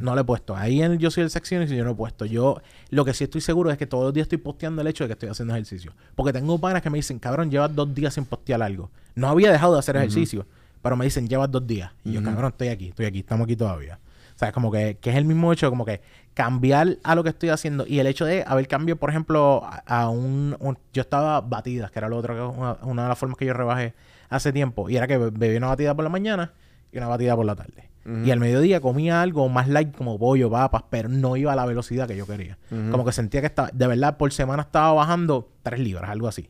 [0.04, 0.56] No la he puesto.
[0.56, 2.26] Ahí en el Yo Soy el Secciones yo no he puesto.
[2.26, 2.62] Yo
[2.92, 5.08] lo que sí estoy seguro es que todos los días estoy posteando el hecho de
[5.10, 5.94] que estoy haciendo ejercicio.
[6.16, 8.92] Porque tengo panas que me dicen, cabrón, llevas dos días sin postear algo.
[9.16, 10.46] No había dejado de hacer ejercicio,
[10.84, 11.92] pero me dicen, llevas dos días.
[12.06, 14.00] Y yo, cabrón, estoy aquí, estoy aquí, estamos aquí todavía.
[14.36, 16.00] O sea, es como que, que es el mismo hecho, como que
[16.36, 17.86] cambiar a lo que estoy haciendo.
[17.88, 21.90] Y el hecho de haber cambiado, por ejemplo, a, a un, un- Yo estaba batidas,
[21.90, 23.96] que era lo otro, que una, una de las formas que yo rebajé
[24.30, 24.88] hace tiempo.
[24.90, 26.54] Y era que be- bebía una batida por la mañana
[26.92, 27.90] y una batida por la tarde.
[28.24, 31.66] Y al mediodía comía algo más light como pollo, papas, pero no iba a la
[31.66, 32.58] velocidad que yo quería.
[32.70, 36.50] Como que sentía que estaba, de verdad, por semana estaba bajando 3 libras, algo así.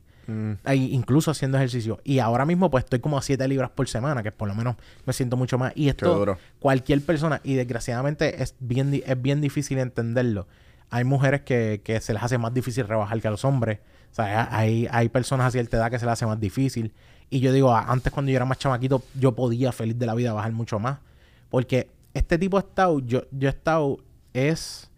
[0.65, 1.99] Ahí, incluso haciendo ejercicio.
[2.03, 4.75] Y ahora mismo pues estoy como a 7 libras por semana, que por lo menos
[5.05, 5.71] me siento mucho más.
[5.75, 6.38] Y esto, duro.
[6.59, 10.47] cualquier persona, y desgraciadamente es bien, es bien difícil entenderlo.
[10.91, 13.79] Hay mujeres que, que se les hace más difícil rebajar que a los hombres.
[14.11, 16.93] O sea, hay, hay personas a cierta edad que se les hace más difícil.
[17.30, 20.13] Y yo digo, a- antes cuando yo era más chamaquito, yo podía feliz de la
[20.15, 20.99] vida bajar mucho más.
[21.49, 23.97] Porque este tipo de estado, yo, yo he estado,
[24.34, 24.89] es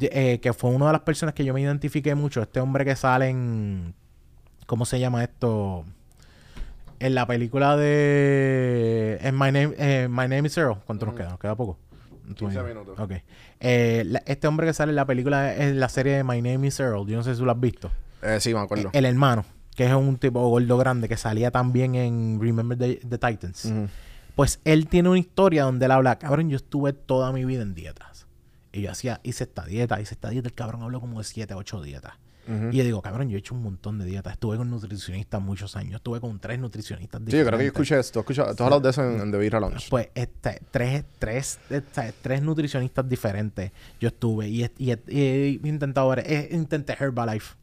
[0.00, 2.42] eh, que fue una de las personas que yo me identifiqué mucho.
[2.42, 3.94] Este hombre que sale en.
[4.66, 5.84] ¿Cómo se llama esto?
[7.00, 9.18] En la película de.
[9.22, 10.76] En My Name, eh, My Name is Earl.
[10.86, 11.30] ¿Cuánto nos queda?
[11.30, 11.78] Nos queda poco.
[12.36, 12.96] 15 minutos.
[12.98, 13.12] Ok.
[13.58, 16.68] Eh, la- este hombre que sale en la película es la serie de My Name
[16.68, 17.06] is Earl.
[17.08, 17.90] Yo no sé si tú lo has visto.
[18.22, 18.90] Eh, sí, me acuerdo.
[18.92, 19.44] El hermano,
[19.80, 23.72] que es un tipo gordo grande que salía también en Remember the, the Titans.
[24.36, 27.72] Pues él tiene una historia donde él habla, cabrón, yo estuve toda mi vida en
[27.72, 28.26] dietas.
[28.72, 31.54] Y yo hacía, hice esta dieta, hice esta dieta, el cabrón habló como de 7,
[31.54, 32.12] 8 dietas.
[32.72, 34.32] Y yo digo, cabrón, yo he hecho un montón de dietas.
[34.34, 35.94] Estuve con nutricionistas muchos años.
[35.94, 37.66] Estuve con tres nutricionistas Sí, yo creo que diferentes.
[37.68, 38.20] escuché esto.
[38.20, 39.86] Escuché, tú has hablado de eso en, en The Beer Lounge.
[39.88, 43.70] Pues este, tres, tres, este, tres nutricionistas diferentes
[44.00, 47.54] yo estuve y, he- y he, y he intentado ver, he- intenté Herbalife.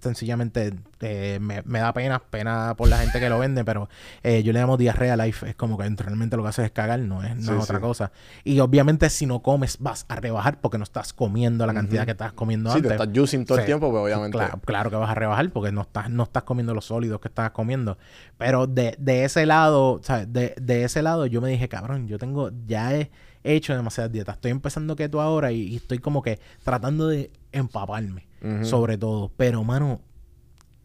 [0.00, 3.88] Sencillamente eh, me, me da pena, pena por la gente que lo vende, pero
[4.22, 5.48] eh, yo le llamo diarrea life.
[5.48, 7.76] Es como que realmente lo que haces es cagar, no es, no Sí, es otra
[7.78, 7.82] sí.
[7.82, 8.12] cosa.
[8.44, 12.10] Y obviamente si no comes vas a rebajar porque no estás comiendo la cantidad que
[12.12, 12.88] estás comiendo Sí, antes.
[12.90, 14.36] te estás juicing todo el Sí, tiempo, pues obviamente.
[14.36, 17.28] Claro, claro que vas a rebajar porque no estás, no estás comiendo los sólidos que
[17.28, 17.96] estás comiendo.
[18.38, 20.32] Pero de, de ese lado, ¿sabes?
[20.32, 23.10] De, de ese lado yo me dije, cabrón, yo tengo, ya he
[23.42, 24.36] hecho demasiadas dietas.
[24.36, 28.26] Estoy empezando keto ahora y, y estoy como que tratando de empaparme
[28.62, 29.32] Sobre todo.
[29.36, 30.00] Pero, mano,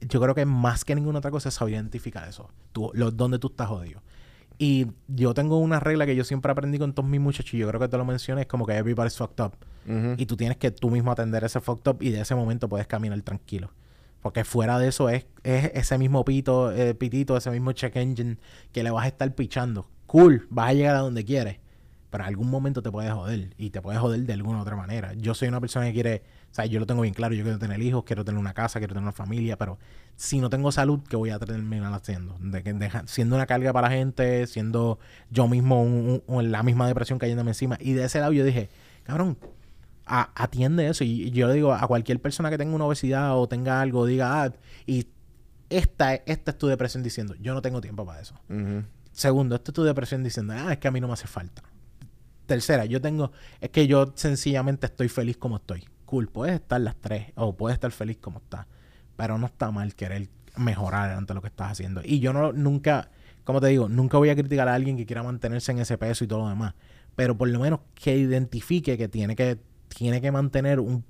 [0.01, 2.49] yo creo que más que ninguna otra cosa es saber identificar eso.
[2.72, 4.01] Tú, lo, donde tú estás jodido.
[4.57, 7.68] Y yo tengo una regla que yo siempre aprendí con todos mis muchachos y yo
[7.68, 9.53] creo que te lo mencioné, es como que everybody's fucked up.
[9.88, 10.16] Ujú.
[10.18, 12.86] Y tú tienes que tú mismo atender ese fucked up y de ese momento puedes
[12.86, 13.72] caminar tranquilo.
[14.22, 18.38] Porque fuera de eso es, es ese mismo pito, eh, pitito, ese mismo check engine
[18.74, 19.88] que le vas a estar pichando.
[20.07, 21.60] Cool, vas a llegar a donde quieres.
[22.10, 23.53] Pero en algún momento te puedes joder.
[23.57, 25.14] Y te puedes joder de alguna otra manera.
[25.14, 27.34] Yo soy una persona que quiere, o sea, yo lo tengo bien claro.
[27.36, 29.58] Yo quiero tener hijos, quiero tener una casa, quiero tener una familia.
[29.58, 29.78] Pero
[30.16, 32.36] si no tengo salud, ¿qué voy a terminar haciendo?
[32.39, 36.64] De deja- siendo una carga para la gente, siendo yo mismo un- un- un- la
[36.64, 37.78] misma depresión cayéndome encima.
[37.80, 38.70] Y de ese lado yo dije,
[39.04, 39.38] cabrón,
[40.06, 41.04] a- atiende eso.
[41.04, 44.43] Y yo le digo a cualquier persona que tenga una obesidad o tenga algo, diga,
[44.43, 44.54] ah,
[44.88, 45.08] y
[45.70, 48.34] esta, esta es tu depresión diciendo, yo no tengo tiempo para eso.
[49.12, 51.62] Segundo, esta es tu depresión diciendo, ah, es que a mí no me hace falta.
[52.47, 53.32] Tercera, yo tengo,
[53.62, 55.88] es que yo sencillamente estoy feliz como estoy.
[56.10, 58.66] Cool, puedes estar las tres o puedes estar feliz como estás,
[59.16, 62.01] pero no está mal querer mejorar ante lo que estás haciendo.
[62.03, 63.12] Y yo no, nunca,
[63.43, 66.24] como te digo, nunca voy a criticar a alguien que quiera mantenerse en ese peso
[66.24, 66.74] y todo lo demás,
[67.16, 71.05] pero por lo menos que identifique que tiene que, tiene que mantener un, un-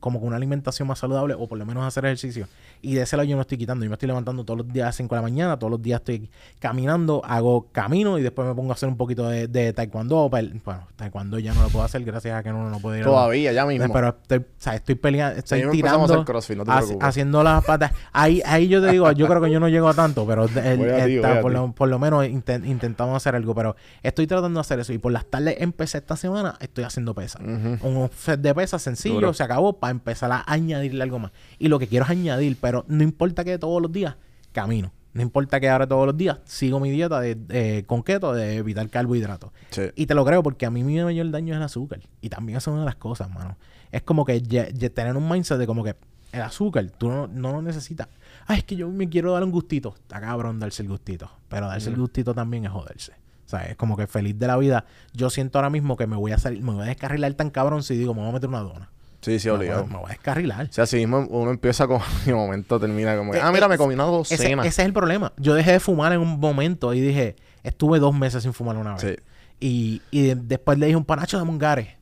[0.00, 2.46] como que una alimentación más saludable o por lo menos hacer ejercicio.
[2.82, 3.84] Y de ese lado yo me estoy quitando.
[3.84, 5.80] Yo me estoy levantando todos los días a las 5 de la mañana, todos los
[5.82, 6.28] días estoy
[6.58, 10.28] caminando, hago camino y después me pongo a hacer un poquito de, de taekwondo.
[10.28, 13.06] Bueno, taekwondo ya no lo puedo hacer gracias a que uno no puede ir a-
[13.06, 13.92] Todavía, ya mismo.
[13.92, 16.70] Pero estoy, o sea, estoy peleando, estoy tirando, hacer crossfit, no te
[17.00, 17.92] haciendo las patas.
[18.12, 20.94] Ahí, ahí yo te digo, yo creo que yo no llego a tanto, pero el-
[20.94, 23.54] a ti, por, lo, por lo menos inten- intentamos hacer algo.
[23.54, 24.92] Pero estoy tratando de hacer eso.
[24.92, 27.40] Y por las tardes empecé esta semana, estoy haciendo pesas.
[27.42, 29.34] Un set de pesas sencillo, Duro.
[29.34, 31.32] se acabó para empezar a añadirle algo más.
[31.58, 34.16] Y lo que quiero es añadir, pero no importa que todos los días
[34.52, 34.92] camino.
[35.12, 38.56] No importa que ahora todos los días sigo mi dieta de, de- con keto de
[38.56, 39.50] evitar carbohidratos.
[39.70, 39.82] Sí.
[39.94, 42.00] Y te lo creo porque a mí mi mayor daño es el azúcar.
[42.20, 43.56] Y también eso es una de las cosas, mano.
[43.92, 45.94] Es como que ya- ya tener un mindset de como que
[46.32, 48.08] el azúcar tú no, no lo necesitas.
[48.46, 49.94] Ay, es que yo me quiero dar un gustito.
[49.96, 51.30] Está cabrón darse el gustito.
[51.48, 53.12] Pero darse el gustito también es joderse.
[53.46, 54.84] O sea, es como que feliz de la vida.
[55.12, 57.84] Yo siento ahora mismo que me voy a salir, me voy a descarrilar tan cabrón
[57.84, 58.90] si digo, me voy a meter una dona.
[59.24, 59.86] Sí, sí, Me obligado.
[59.86, 60.66] me voy a descarrilar.
[60.66, 63.68] O sea, así mismo uno empieza con y de momento termina como que, ah, mira,
[63.68, 64.62] me comí una Ese, docena.
[64.66, 65.32] ese es el problema.
[65.38, 68.92] Yo dejé de fumar en un momento y dije, estuve dos meses sin fumar una
[68.94, 69.00] vez.
[69.00, 69.16] Sí.
[69.60, 71.96] Y, y de- después le dije un panacho de Mungare.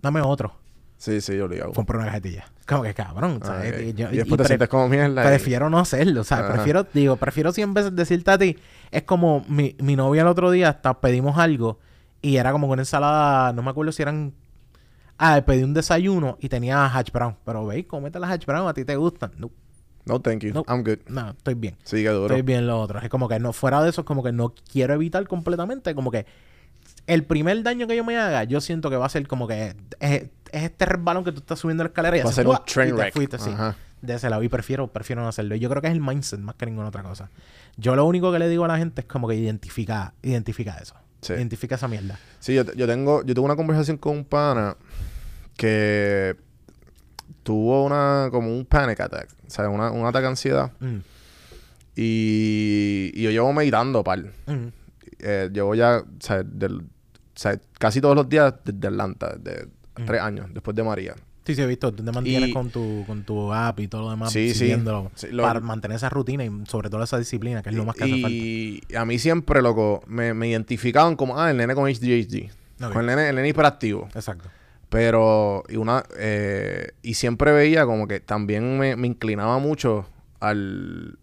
[0.00, 0.54] Dame otro.
[0.98, 1.72] Sí, sí, obligado.
[1.74, 2.46] compré una cajetilla.
[2.66, 3.74] Como que cabrón, Ah, ¿sabes?
[3.74, 3.80] ok.
[3.80, 5.22] Y yo- y después y te sientes como mierda.
[5.22, 8.56] y- Prefiero no hacerlo, o sea, prefiero, digo, prefiero 100 veces decirte a ti,
[8.90, 11.78] es como mi, mi novia el otro día, hasta pedimos algo
[12.22, 14.32] y era como una ensalada, no me acuerdo si eran,
[15.18, 18.74] ah, pedí un desayuno y tenía hash brown, pero veis, cómete las hash brown, a
[18.74, 19.32] ti te gustan.
[19.38, 19.50] No,
[20.04, 20.52] No, thank you.
[20.52, 20.64] No.
[20.68, 20.98] I'm good.
[21.08, 21.76] no, estoy bien.
[21.84, 22.26] Sigue duro.
[22.26, 23.00] Estoy bien lo otro.
[23.00, 25.94] Es como que no, fuera de eso, es como que no quiero evitar completamente.
[25.94, 26.26] Como que
[27.06, 29.74] el primer daño que yo me haga, yo siento que va a ser como que
[30.00, 32.56] es, es este resbalón que tú estás subiendo la escalera y Va a ser un
[32.64, 33.14] train wreck.
[33.14, 33.50] fuiste, sí,
[34.00, 34.42] de ese lado.
[34.44, 35.54] Y prefiero, prefiero no hacerlo.
[35.56, 37.30] Y yo creo que es el mindset más que ninguna otra cosa.
[37.76, 40.94] Yo lo único que le digo a la gente es como que identifica, identifica eso.
[41.20, 41.32] Sí.
[41.32, 42.18] Identifica esa mierda.
[42.38, 44.76] Sí, yo, yo tengo, yo tuve una conversación con un pana
[45.56, 46.36] que
[47.42, 50.72] tuvo una, como un panic attack, o sea, una, un ataque de ansiedad.
[50.80, 50.96] Mm,
[51.98, 54.20] Y, y yo llevo meditando, par.
[54.46, 54.66] mm,
[55.18, 56.84] Eh, llevo ya, o sea, del- o
[57.38, 59.66] sea, casi todos los días desde Atlanta, de
[60.04, 61.14] tres años, después de María.
[61.46, 61.90] Sí, sí, he visto.
[61.92, 64.30] Tú te mantienes Y- con, tu, con tu app y todo lo demás.
[64.32, 64.58] Sí, sí.
[64.58, 67.84] siguiéndolo Sí, lo- para mantener esa rutina y sobre todo esa disciplina, que es lo
[67.86, 68.28] más que hace falta.
[68.28, 72.50] Y a mí siempre, loco, me, me identificaban como, ah, el nene con HDHD.
[72.92, 74.08] Con el nene, el nene hiperactivo.
[74.14, 74.50] Exacto.
[74.88, 80.06] Pero, y una, eh, y siempre veía como que también me, me inclinaba mucho
[80.40, 81.18] al,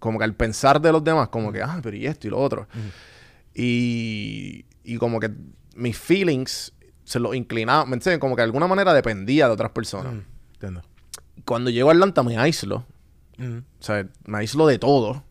[0.00, 2.38] como que al pensar de los demás, como que, ah, pero y esto y lo
[2.38, 2.66] otro.
[3.54, 5.30] Y, y como que
[5.76, 6.72] mis feelings
[7.04, 8.18] se los inclinaba, ¿me entiendes?
[8.20, 10.12] Como que de alguna manera dependía de otras personas.
[10.14, 10.20] Mm,
[10.54, 10.82] entiendo.
[11.44, 12.86] Cuando llego a Atlanta me aíslo,
[13.36, 15.24] Mm, o sea, me aíslo de todo.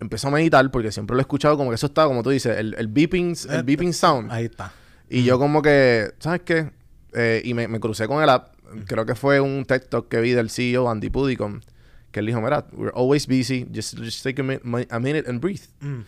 [0.00, 2.58] Empiezo a meditar porque siempre lo he escuchado como que eso está, como tú dices,
[2.58, 4.32] el, el beeping, el Eh, beeping sound.
[4.32, 4.72] Ahí está.
[5.08, 6.72] Y yo como que, ¿sabes qué?
[7.14, 8.54] Eh, y me, me crucé con el app.
[8.86, 11.60] Creo que fue un TikTok talk que vi del CEO Andy Pudicom.
[12.10, 13.66] Que él dijo, mira, we're always busy.
[13.74, 15.62] Just, just take a, mi- a minute and breathe.
[15.80, 16.00] Mm,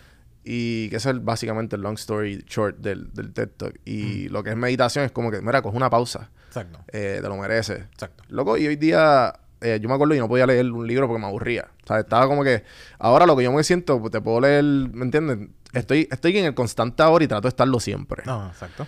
[0.45, 3.75] Y que ese es básicamente el long story short del, del TED Talk.
[3.75, 3.81] Mm.
[3.85, 6.31] Y lo que es meditación es como que, mira, coge una pausa.
[6.49, 6.79] exacto.
[6.93, 7.81] Eh, te lo mereces.
[7.93, 8.23] Exacto.
[8.29, 9.33] Loco, y hoy día...
[9.61, 11.67] eh, yo me acuerdo y no podía leer un libro porque me aburría.
[11.83, 12.63] O sea, estaba como que...
[12.99, 14.63] Ahora lo que yo me siento, pues te puedo leer...
[14.65, 15.49] ¿Me entiendes?
[15.73, 18.23] Estoy, estoy en el constante ahora y trato de estarlo siempre.
[18.27, 18.87] No, exacto.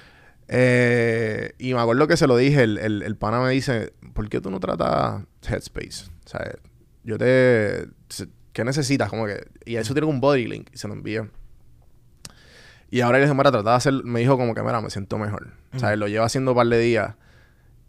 [0.48, 4.28] Eh, y me acuerdo que se lo dije, el, el, el pana me dice, ¿por
[4.28, 6.10] qué tú no tratas Headspace?
[6.24, 6.52] O sea,
[7.04, 7.86] yo te...
[8.52, 9.08] ¿Qué necesitas?
[9.10, 9.46] Como que...
[9.66, 11.28] Y eso tiene un body link y se lo envía.
[12.90, 13.92] Y ahora le dije, mira, trata de hacer...
[14.04, 15.52] Me dijo como que, mira, me siento mejor.
[15.74, 17.14] O sea, lo lleva haciendo un par de días.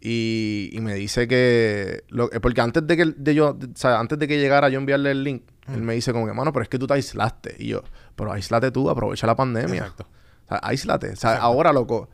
[0.02, 2.04] Y, y me dice que...
[2.08, 3.54] Lo, eh, porque antes de que de yo...
[3.54, 6.26] de- o sea, antes de que llegara yo enviarle el link, él me dice como
[6.26, 7.56] que, mano, pero es que tú te aislaste.
[7.58, 7.82] Y yo,
[8.14, 9.80] pero aislate tú, aprovecha la pandemia.
[9.80, 10.06] Exacto.
[10.44, 11.10] O sea, aíslate.
[11.10, 12.10] O sea, ahora, loco,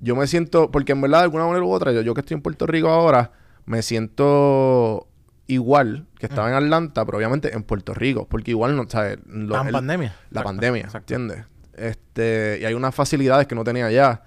[0.00, 2.34] yo me siento, porque en verdad, de alguna manera u otra, yo, yo que estoy
[2.36, 3.32] en Puerto Rico ahora,
[3.66, 5.06] me siento
[5.46, 9.18] igual que estaba en Atlanta, pero obviamente en Puerto Rico, porque igual no, ¿sabes?
[9.26, 10.08] Lo- el- pandemia.
[10.30, 11.14] La Exacto, pandemia, Exacto.
[11.14, 11.46] ¿entiendes?
[11.74, 14.22] Este, y hay unas facilidades que no tenía allá.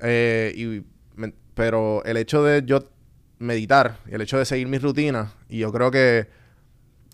[0.00, 0.84] Eh, y
[1.18, 2.84] me- pero el hecho de yo
[3.38, 6.28] meditar, el hecho de seguir mis rutinas, y yo creo que,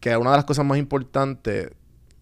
[0.01, 1.71] que una de las cosas más importantes,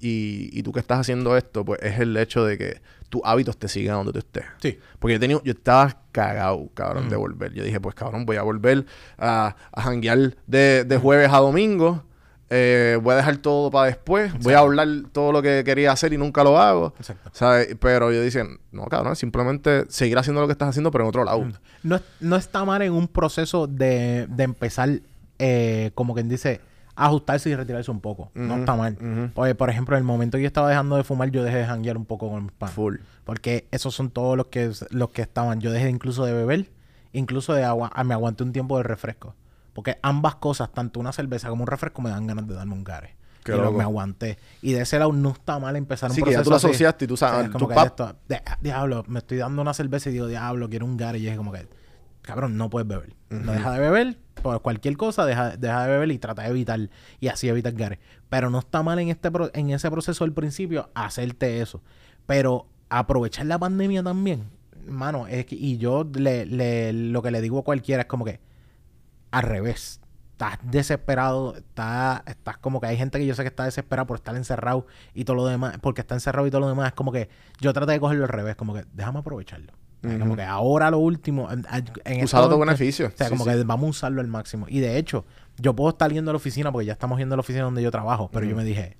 [0.07, 3.57] y, y tú que estás haciendo esto, pues es el hecho de que tus hábitos
[3.57, 4.45] te sigan donde tú estés.
[4.61, 4.79] Sí.
[4.99, 7.11] Porque yo tenía, yo estaba cagado, cabrón, Mm.
[7.11, 7.53] de volver.
[7.55, 8.85] Yo dije, pues cabrón, voy a volver
[9.19, 12.05] a, a janguear de, de jueves a domingo.
[12.51, 14.33] Eh, voy a dejar todo para después.
[14.41, 16.93] Voy a hablar todo lo que quería hacer y nunca lo hago.
[16.99, 17.31] Exacto.
[17.33, 17.75] ¿Sabes?
[17.81, 21.25] Pero yo dicen, no, cabrón, simplemente seguir haciendo lo que estás haciendo, pero en otro
[21.25, 21.45] lado.
[21.83, 24.91] No, es- no está mal en un proceso de, de empezar,
[25.39, 26.61] eh, como quien dice,
[26.97, 28.31] ajustarse y retirarse un poco.
[28.35, 28.97] No está mal.
[29.01, 29.31] ujú.
[29.35, 31.67] Porque, por ejemplo, en el momento que yo estaba dejando de fumar, yo dejé de
[31.67, 32.75] janguear un poco con mis panas.
[32.75, 32.97] Full.
[33.25, 35.61] Porque esos son todos los que, los que estaban.
[35.61, 36.71] Yo dejé incluso de beber,
[37.13, 37.91] incluso de agua.
[37.95, 39.35] ah, me aguanté un tiempo de refresco.
[39.73, 42.85] Porque ambas cosas, tanto una cerveza como un refresco, me dan ganas de darme un
[42.85, 43.17] gare.
[43.43, 44.39] Qué y lo- me aguanté.
[44.63, 46.57] Y de ese lado no está mal empezar un Sí, que ya proceso tú lo
[46.57, 46.67] así.
[46.69, 48.15] asociaste y tú O sea, sabes, es como que esto,
[48.61, 51.19] diablo, me estoy dando una cerveza y digo, diablo, quiero un gare.
[51.19, 51.67] Y es como que,
[52.25, 53.15] cabrón, no puedes beber.
[53.31, 56.91] No deja de beber, por cualquier cosa, deja, deja de beber y trata de evitar.
[57.21, 58.01] Y así evitar gare.
[58.29, 61.83] Pero no está mal en, este pro- en ese proceso del principio hacerte eso.
[62.27, 64.45] Pero aprovechar la pandemia también,
[64.87, 68.25] mano, es que, y yo le, le- lo que le digo a cualquiera es como
[68.25, 68.41] que,
[69.31, 70.01] al revés.
[70.33, 74.17] Estás desesperado, estás, estás como que hay gente que yo sé que está desesperada por
[74.17, 76.89] estar encerrado y todo lo demás, porque está encerrado y todo lo demás.
[76.89, 77.29] Es como que
[77.61, 79.73] yo trato de cogerlo al revés, como que déjame aprovecharlo.
[80.19, 81.65] Como que ahora lo último, en,
[82.05, 83.07] en Usado tu beneficio.
[83.07, 83.51] O sea, Sí, como sí.
[83.51, 84.67] que vamos a usarlo al máximo.
[84.69, 85.25] Y de hecho,
[85.59, 87.83] yo puedo estar yendo a la oficina porque ya estamos yendo a la oficina donde
[87.83, 88.97] yo trabajo, pero yo me dije,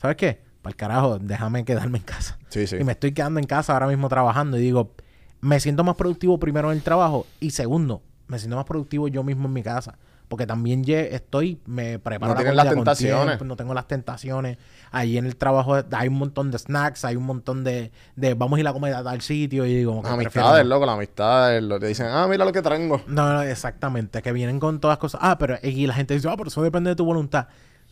[0.00, 0.40] ¿sabes qué?
[0.62, 2.38] Para el carajo, déjame quedarme en casa.
[2.48, 2.76] Sí, sí.
[2.80, 4.92] Y me estoy quedando en casa ahora mismo trabajando y digo,
[5.40, 9.22] me siento más productivo primero en el trabajo y segundo, me siento más productivo yo
[9.22, 9.98] mismo en mi casa.
[10.28, 13.26] Porque también estoy, me preparo No la las tentaciones.
[13.26, 14.56] tiempo, no tengo las tentaciones.
[14.90, 18.56] Ahí en el trabajo hay un montón de snacks, hay un montón de, de vamos
[18.56, 21.78] a ir a comer a tal sitio y digo, Las amistades, loco, las amistades, lo
[21.78, 23.02] que dicen, ah, mira lo que traigo.
[23.06, 25.20] No, no, exactamente, que vienen con todas cosas.
[25.22, 27.48] Ah, pero y la gente dice, ah, pero eso depende de tu voluntad.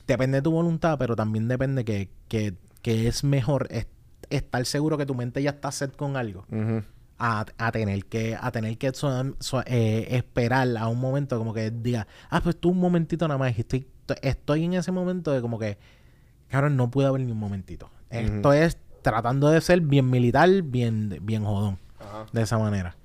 [0.07, 3.87] Depende de tu voluntad, pero también depende que, que, que es mejor es-
[4.30, 6.45] estar seguro que tu mente ya está set con algo.
[6.51, 6.83] Ujú.
[7.24, 11.54] A, a tener que, a tener que so- so- eh, esperar a un momento como
[11.54, 13.56] que diga, ah, pues tú un momentito nada más.
[13.56, 13.86] Estoy,
[14.22, 15.78] estoy en ese momento de como que,
[16.48, 17.90] cabrón, no puede haber ni un momentito.
[18.10, 21.78] Esto es tratando de ser bien militar, bien, bien jodón.
[22.32, 22.96] De esa manera.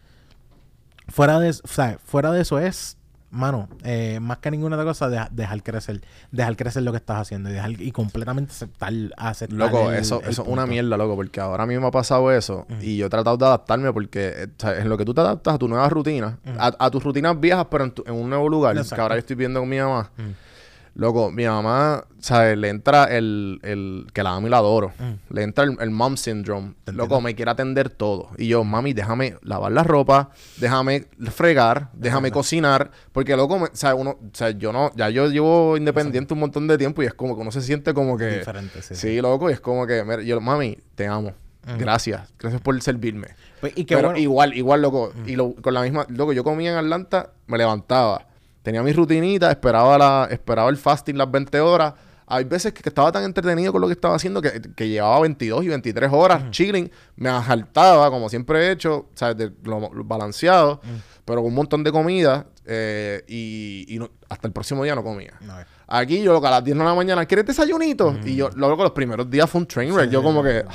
[1.09, 2.97] Fuera de, o sea, fuera de eso es,
[3.29, 6.01] mano, eh, más que ninguna otra cosa, deja- dejar crecer,
[6.31, 10.21] dejar crecer lo que estás haciendo y dejar y completamente aceptar, aceptar Loco, el- eso,
[10.23, 13.09] el eso es una mierda, loco, porque ahora me ha pasado eso y yo he
[13.09, 15.67] tratado de adaptarme porque eh, o sea, en lo que tú te adaptas a tu
[15.67, 18.95] nueva rutina, a, a tus rutinas viejas, pero en, tu- en un nuevo lugar, Exacto.
[18.95, 20.09] que ahora yo estoy viendo con mi mamá.
[20.99, 22.57] Loco, mi mamá, ¿sabes?
[22.57, 24.93] Le entra el, el que la amo y la adoro.
[25.29, 26.69] Le entra el, el mom syndrome.
[26.69, 27.21] Loco, entiendo.
[27.21, 28.31] me quiere atender todo.
[28.35, 32.89] Y yo, mami, déjame lavar la ropa, déjame fregar, déjame cocinar.
[33.11, 34.01] Porque, loco, me- ¿sabes?
[34.01, 37.13] Uno, o sea, yo no, ya yo llevo independiente un montón de tiempo y es
[37.13, 38.39] como que uno se siente como que.
[38.39, 38.95] Diferente, sí.
[38.95, 41.31] Sí, loco, y es como que, mira, yo, mami, te amo.
[41.77, 42.27] Gracias.
[42.39, 43.27] Gracias por servirme.
[43.59, 45.13] Pues, y Pero bueno, igual, igual, loco.
[45.27, 48.25] Y lo- con la misma, loco, yo comía en Atlanta, me levantaba.
[48.67, 51.93] Tenía mi rutinita, esperaba la, esperaba el fasting las 20 horas.
[52.25, 55.63] Hay veces que, estaba tan entretenido con lo que estaba haciendo que, que llevaba 22
[55.63, 56.91] y 23 horas chilling.
[57.15, 59.37] Me asaltaba, como siempre he hecho, ¿sabes?
[59.37, 60.81] De lo, lo balanceado,
[61.23, 62.45] pero con un montón de comida.
[62.65, 65.35] eh, y y no- hasta el próximo día no comía.
[65.39, 65.53] No.
[65.89, 68.13] Aquí yo, loco, a las 10 de la mañana, ¿quieres desayunito?
[68.25, 70.09] Y yo, loco, los primeros días fue un train wreck.
[70.09, 70.65] yo como que...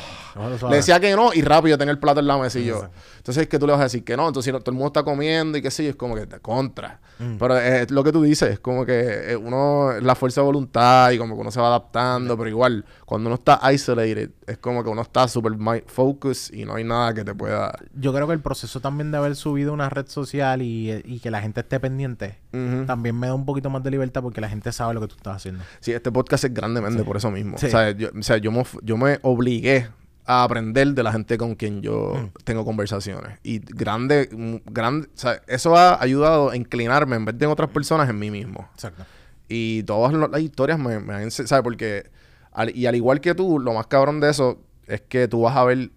[0.70, 2.88] Le decía que no y rápido tenía el plato en la mesa y yo.
[3.18, 4.26] Entonces, ¿qué tú le vas a decir que no?
[4.26, 6.26] Entonces, si no- todo el mundo está comiendo y qué sé yo, es como que
[6.26, 7.00] te contra.
[7.18, 7.36] Mm.
[7.38, 11.10] Pero es lo que tú dices, es como que eh, uno, la fuerza de voluntad
[11.10, 14.82] y como que uno se va adaptando, pero igual, cuando uno está isolated, es como
[14.82, 17.78] que uno está super mi- focus y no hay nada que te pueda.
[17.94, 21.30] yo creo que el proceso también de haber subido una red social y, y que
[21.30, 22.38] la gente esté pendiente
[22.86, 25.16] también me da un poquito más de libertad porque la gente sabe lo que tú
[25.16, 25.62] estás haciendo.
[25.80, 27.58] Sí, este podcast es grandemente por eso mismo.
[27.58, 27.66] Sí.
[27.66, 29.88] O sea, yo, o sea, yo, me, yo me obligué
[30.24, 32.30] a aprender de la gente con quien yo Mm.
[32.44, 33.38] tengo conversaciones.
[33.42, 37.50] Y grande, mm, grande, o sea, eso ha ayudado a inclinarme en vez de en
[37.50, 38.68] otras personas en mí mismo.
[38.74, 39.04] Exacto.
[39.48, 41.62] Y todas las historias me, me han ¿sabes?
[41.62, 42.08] Porque,
[42.52, 45.56] al- y al igual que tú, lo más cabrón de eso es que tú vas
[45.56, 45.90] a ver,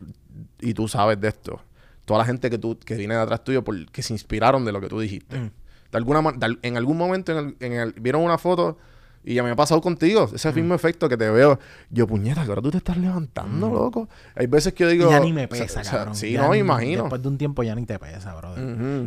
[0.59, 1.61] y tú sabes de esto,
[2.05, 4.71] toda la gente que tú que viene de atrás tuyo por, que se inspiraron de
[4.71, 5.37] lo que tú dijiste.
[5.39, 5.51] Mm.
[5.91, 8.77] De alguna de en algún momento en el- en el- vieron una foto
[9.25, 10.55] y ya me ha pasado contigo, ese Mm.
[10.55, 11.59] mismo efecto que te veo.
[11.89, 14.07] Yo, puñeta, que ahora tú te estás levantando, loco.
[14.35, 15.07] Hay veces que yo digo...
[15.07, 15.11] Mm.
[15.11, 16.13] ya ni me o sea, pesa, o sea.
[16.13, 17.01] Sí, Ya no, me imagino.
[17.03, 18.63] Después de un tiempo ya ni te pesa, brother.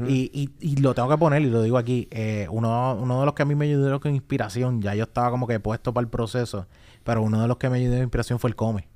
[0.08, 2.08] Y, y, y lo tengo que poner, y lo digo aquí.
[2.10, 5.30] eh, uno, uno de los que a mí me ayudó con inspiración, ya yo estaba
[5.30, 6.66] como que puesto para el proceso,
[7.04, 8.88] pero uno de los que me ayudó con inspiración fue el come.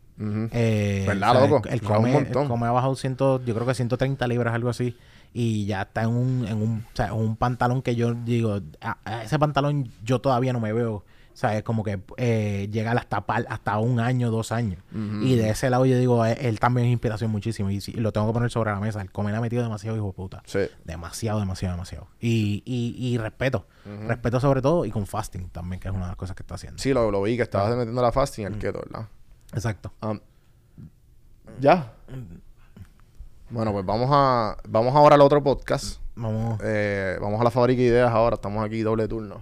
[0.52, 1.68] Eh, ¿Verdad, o sea, loco?
[1.68, 2.42] El, el come, montón.
[2.42, 4.96] el come ha bajado ciento, yo creo que 130 libras, algo así.
[5.34, 8.98] Y ya está en un, en un, o sea, un pantalón que yo digo, a,
[9.04, 11.04] a ese pantalón yo todavía no me veo.
[11.32, 14.82] O sea, es como que eh, llega hasta, hasta un año, dos años.
[14.92, 17.70] Y de ese lado yo digo, eh, él también es inspiración muchísimo.
[17.70, 19.00] Y, lo tengo que poner sobre la mesa.
[19.00, 20.42] El come le ha metido demasiado, hijo de puta.
[20.46, 20.60] Sí.
[20.84, 22.08] Demasiado, demasiado, demasiado.
[22.20, 23.66] Y, y, y respeto.
[24.06, 26.54] Respeto sobre todo y con fasting también, que es una de las cosas que está
[26.56, 26.78] haciendo.
[26.80, 27.44] Sí, lo, lo vi, que Ah.
[27.44, 28.52] estabas metiendo la fasting Mm.
[28.52, 29.08] al keto, ¿verdad?
[29.54, 29.92] Exacto.
[30.02, 30.20] Um,
[31.60, 31.92] ya.
[33.50, 36.00] Bueno, pues vamos a vamos ahora al otro podcast.
[36.14, 36.58] Vamos.
[36.64, 38.34] Eh, vamos a la fábrica de ideas ahora.
[38.34, 39.40] Estamos aquí doble turno.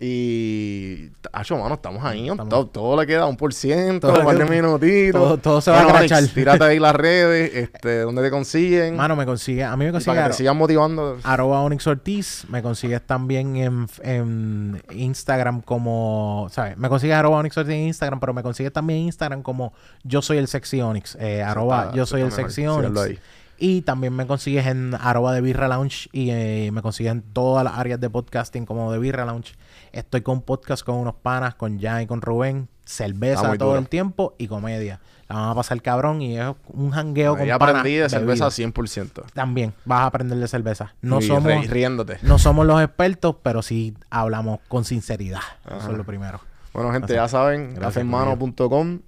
[0.00, 2.28] Y, acho, mano, estamos ahí.
[2.28, 2.70] Estamos-.
[2.72, 5.20] Todo le queda un por ciento, un par de minutitos.
[5.20, 6.24] todo- todo se va a Alex, crachar.
[6.28, 8.96] Tírate ahí las redes, este, donde te consiguen.
[8.96, 11.18] Mano, me consigue, a mí me consigue para que te sigan motivando.
[11.24, 16.76] arroba Onyx Ortiz, me consigues también en, en Instagram como, ¿sabes?
[16.76, 19.72] Me consigues arroba Onyx Ortiz en Instagram, pero me consigues también en Instagram como
[20.04, 23.00] yo soy el sexy Onyx, eh, arroba está- yo soy el sexy Onyx.
[23.00, 23.18] ahí.
[23.60, 27.64] Y también me consigues en arroba de Birra Lounge y eh, me consigues en todas
[27.64, 29.54] las áreas de podcasting como de Birra Lounge.
[29.92, 33.78] Estoy con podcast con unos panas, con Jan y con Rubén, cerveza todo duro.
[33.78, 35.00] el tiempo y comedia.
[35.28, 38.48] La vamos a pasar cabrón y es un jangueo con Ya panas aprendí de cerveza
[38.48, 38.72] bebido.
[38.72, 39.24] 100%.
[39.34, 40.94] También vas a aprender de cerveza.
[41.02, 42.18] No y somos riéndote.
[42.22, 45.40] no somos los expertos, pero sí hablamos con sinceridad.
[45.66, 46.40] Eso es lo primero.
[46.72, 49.00] Bueno, gente, ya saben, Gracias, cafehermano.com,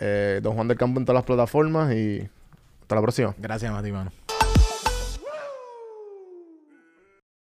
[0.00, 2.28] eh, Don Juan del Campo en todas las plataformas y
[2.82, 3.34] hasta la próxima.
[3.38, 4.10] Gracias, Mati, mano.